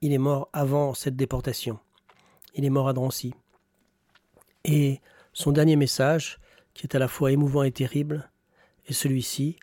il 0.00 0.12
est 0.12 0.18
mort 0.18 0.48
avant 0.52 0.94
cette 0.94 1.16
déportation. 1.16 1.78
Il 2.54 2.64
est 2.64 2.70
mort 2.70 2.88
à 2.88 2.92
Drancy. 2.92 3.34
Et 4.64 5.00
son 5.32 5.52
dernier 5.52 5.76
message, 5.76 6.38
qui 6.74 6.86
est 6.86 6.96
à 6.96 6.98
la 6.98 7.08
fois 7.08 7.32
émouvant 7.32 7.62
et 7.62 7.72
terrible, 7.72 8.30
est 8.86 8.92
celui-ci 8.92 9.56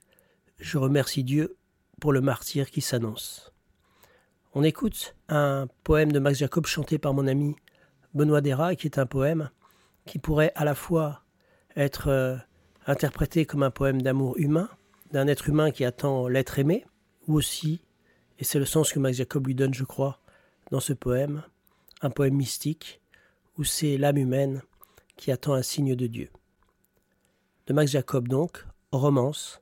Je 0.59 0.77
remercie 0.77 1.23
Dieu 1.23 1.57
pour 1.99 2.13
le 2.13 2.21
martyr 2.21 2.69
qui 2.69 2.81
s'annonce. 2.81 3.51
On 4.53 4.63
écoute 4.63 5.15
un 5.29 5.67
poème 5.83 6.11
de 6.11 6.19
Max 6.19 6.39
Jacob 6.39 6.65
chanté 6.65 6.97
par 6.97 7.13
mon 7.13 7.27
ami 7.27 7.55
Benoît 8.13 8.41
Dera, 8.41 8.75
qui 8.75 8.87
est 8.87 8.97
un 8.97 9.05
poème 9.05 9.49
qui 10.05 10.19
pourrait 10.19 10.51
à 10.55 10.65
la 10.65 10.73
fois 10.73 11.23
être 11.77 12.09
euh, 12.09 12.35
interprété 12.87 13.45
comme 13.45 13.63
un 13.63 13.71
poème 13.71 14.01
d'amour 14.01 14.35
humain, 14.37 14.67
d'un 15.11 15.27
être 15.27 15.47
humain 15.47 15.71
qui 15.71 15.85
attend 15.85 16.27
l'être 16.27 16.59
aimé, 16.59 16.85
ou 17.27 17.35
aussi, 17.35 17.81
et 18.39 18.43
c'est 18.43 18.59
le 18.59 18.65
sens 18.65 18.91
que 18.91 18.99
Max 18.99 19.17
Jacob 19.17 19.47
lui 19.47 19.55
donne, 19.55 19.73
je 19.73 19.83
crois, 19.83 20.19
dans 20.71 20.79
ce 20.79 20.93
poème, 20.93 21.43
un 22.01 22.09
poème 22.09 22.35
mystique, 22.35 22.99
où 23.57 23.63
c'est 23.63 23.97
l'âme 23.97 24.17
humaine 24.17 24.61
qui 25.15 25.31
attend 25.31 25.53
un 25.53 25.61
signe 25.61 25.95
de 25.95 26.07
Dieu. 26.07 26.29
De 27.67 27.73
Max 27.73 27.91
Jacob 27.91 28.27
donc, 28.27 28.65
romance, 28.91 29.59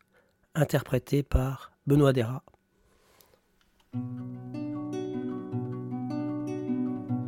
interprétée 0.54 1.24
par 1.24 1.72
Benoît 1.86 2.14
Dera. 2.14 2.44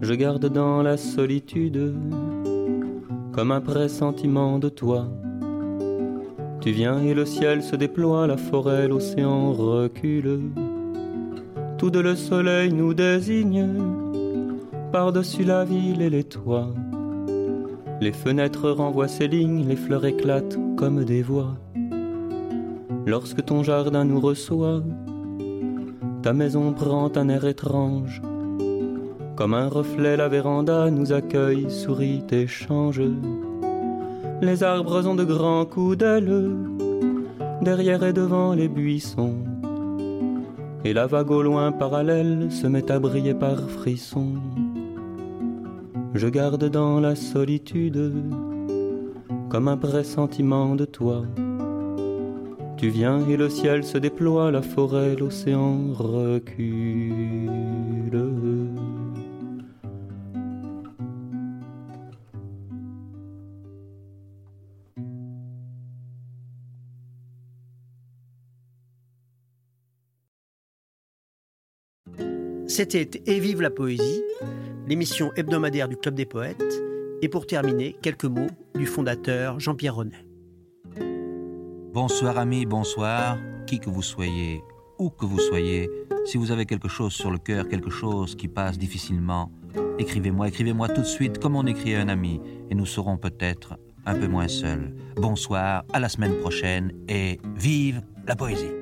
Je 0.01 0.13
garde 0.13 0.45
dans 0.45 0.81
la 0.81 0.97
solitude 0.97 1.95
comme 3.37 3.51
un 3.51 3.61
pressentiment 3.61 4.57
de 4.57 4.67
toi. 4.67 5.05
Tu 6.59 6.71
viens 6.71 6.99
et 7.03 7.13
le 7.13 7.23
ciel 7.23 7.61
se 7.61 7.75
déploie, 7.75 8.25
la 8.25 8.35
forêt, 8.35 8.87
l'océan 8.87 9.53
recule. 9.53 10.39
Tout 11.77 11.91
de 11.91 11.99
le 11.99 12.15
soleil 12.15 12.73
nous 12.73 12.95
désigne, 12.95 13.67
par-dessus 14.91 15.43
la 15.43 15.65
ville 15.65 16.01
et 16.01 16.09
les 16.09 16.23
toits. 16.23 16.73
Les 18.01 18.11
fenêtres 18.11 18.71
renvoient 18.71 19.07
ses 19.07 19.27
lignes, 19.27 19.67
les 19.67 19.75
fleurs 19.75 20.05
éclatent 20.05 20.57
comme 20.75 21.05
des 21.05 21.21
voix. 21.21 21.53
Lorsque 23.05 23.45
ton 23.45 23.61
jardin 23.61 24.03
nous 24.03 24.19
reçoit, 24.19 24.81
ta 26.23 26.33
maison 26.33 26.73
prend 26.73 27.15
un 27.15 27.29
air 27.29 27.45
étrange. 27.45 28.19
Comme 29.37 29.53
un 29.53 29.69
reflet, 29.69 30.17
la 30.17 30.27
véranda 30.29 30.89
nous 30.89 31.13
accueille, 31.13 31.69
sourit, 31.69 32.23
échange. 32.31 33.03
Les 34.41 34.63
arbres 34.63 35.07
ont 35.07 35.13
de 35.13 35.23
grands 35.23 35.63
coups 35.63 35.99
d'ailes, 35.99 36.55
derrière 37.61 38.03
et 38.03 38.13
devant 38.13 38.53
les 38.53 38.67
buissons. 38.67 39.35
Et 40.83 40.91
la 40.91 41.05
vague 41.05 41.29
au 41.29 41.43
loin 41.43 41.71
parallèle 41.71 42.51
se 42.51 42.65
met 42.65 42.91
à 42.91 42.97
briller 42.97 43.35
par 43.35 43.69
frissons. 43.69 44.33
Je 46.15 46.27
garde 46.27 46.67
dans 46.67 46.99
la 46.99 47.15
solitude 47.15 48.13
comme 49.49 49.67
un 49.67 49.77
pressentiment 49.77 50.73
de 50.73 50.85
toi. 50.85 51.21
Tu 52.77 52.89
viens 52.89 53.19
et 53.27 53.37
le 53.37 53.49
ciel 53.49 53.83
se 53.83 53.99
déploie, 53.99 54.49
la 54.49 54.63
forêt, 54.63 55.15
l'océan 55.15 55.93
recule. 55.93 56.57
C'était 72.77 73.09
Et 73.25 73.39
vive 73.39 73.63
la 73.63 73.71
poésie, 73.71 74.21
l'émission 74.87 75.31
hebdomadaire 75.35 75.89
du 75.89 75.97
Club 75.97 76.13
des 76.13 76.27
poètes. 76.27 76.79
Et 77.23 77.27
pour 77.27 77.47
terminer, 77.47 77.95
quelques 78.03 78.25
mots 78.25 78.51
du 78.75 78.85
fondateur 78.85 79.59
Jean-Pierre 79.59 79.95
Renet. 79.95 80.27
Bonsoir 81.91 82.37
amis, 82.37 82.67
bonsoir, 82.67 83.39
qui 83.65 83.79
que 83.79 83.89
vous 83.89 84.03
soyez, 84.03 84.61
où 84.99 85.09
que 85.09 85.25
vous 85.25 85.39
soyez, 85.39 85.89
si 86.25 86.37
vous 86.37 86.51
avez 86.51 86.67
quelque 86.67 86.87
chose 86.87 87.13
sur 87.13 87.31
le 87.31 87.39
cœur, 87.39 87.67
quelque 87.67 87.89
chose 87.89 88.35
qui 88.35 88.47
passe 88.47 88.77
difficilement, 88.77 89.51
écrivez-moi, 89.97 90.47
écrivez-moi 90.49 90.87
tout 90.89 91.01
de 91.01 91.07
suite 91.07 91.39
comme 91.39 91.55
on 91.55 91.65
écrit 91.65 91.95
à 91.95 92.01
un 92.01 92.09
ami, 92.09 92.39
et 92.69 92.75
nous 92.75 92.85
serons 92.85 93.17
peut-être 93.17 93.79
un 94.05 94.13
peu 94.13 94.27
moins 94.27 94.47
seuls. 94.47 94.93
Bonsoir, 95.15 95.83
à 95.93 95.99
la 95.99 96.09
semaine 96.09 96.35
prochaine, 96.41 96.91
et 97.09 97.39
vive 97.55 98.03
la 98.27 98.35
poésie. 98.35 98.76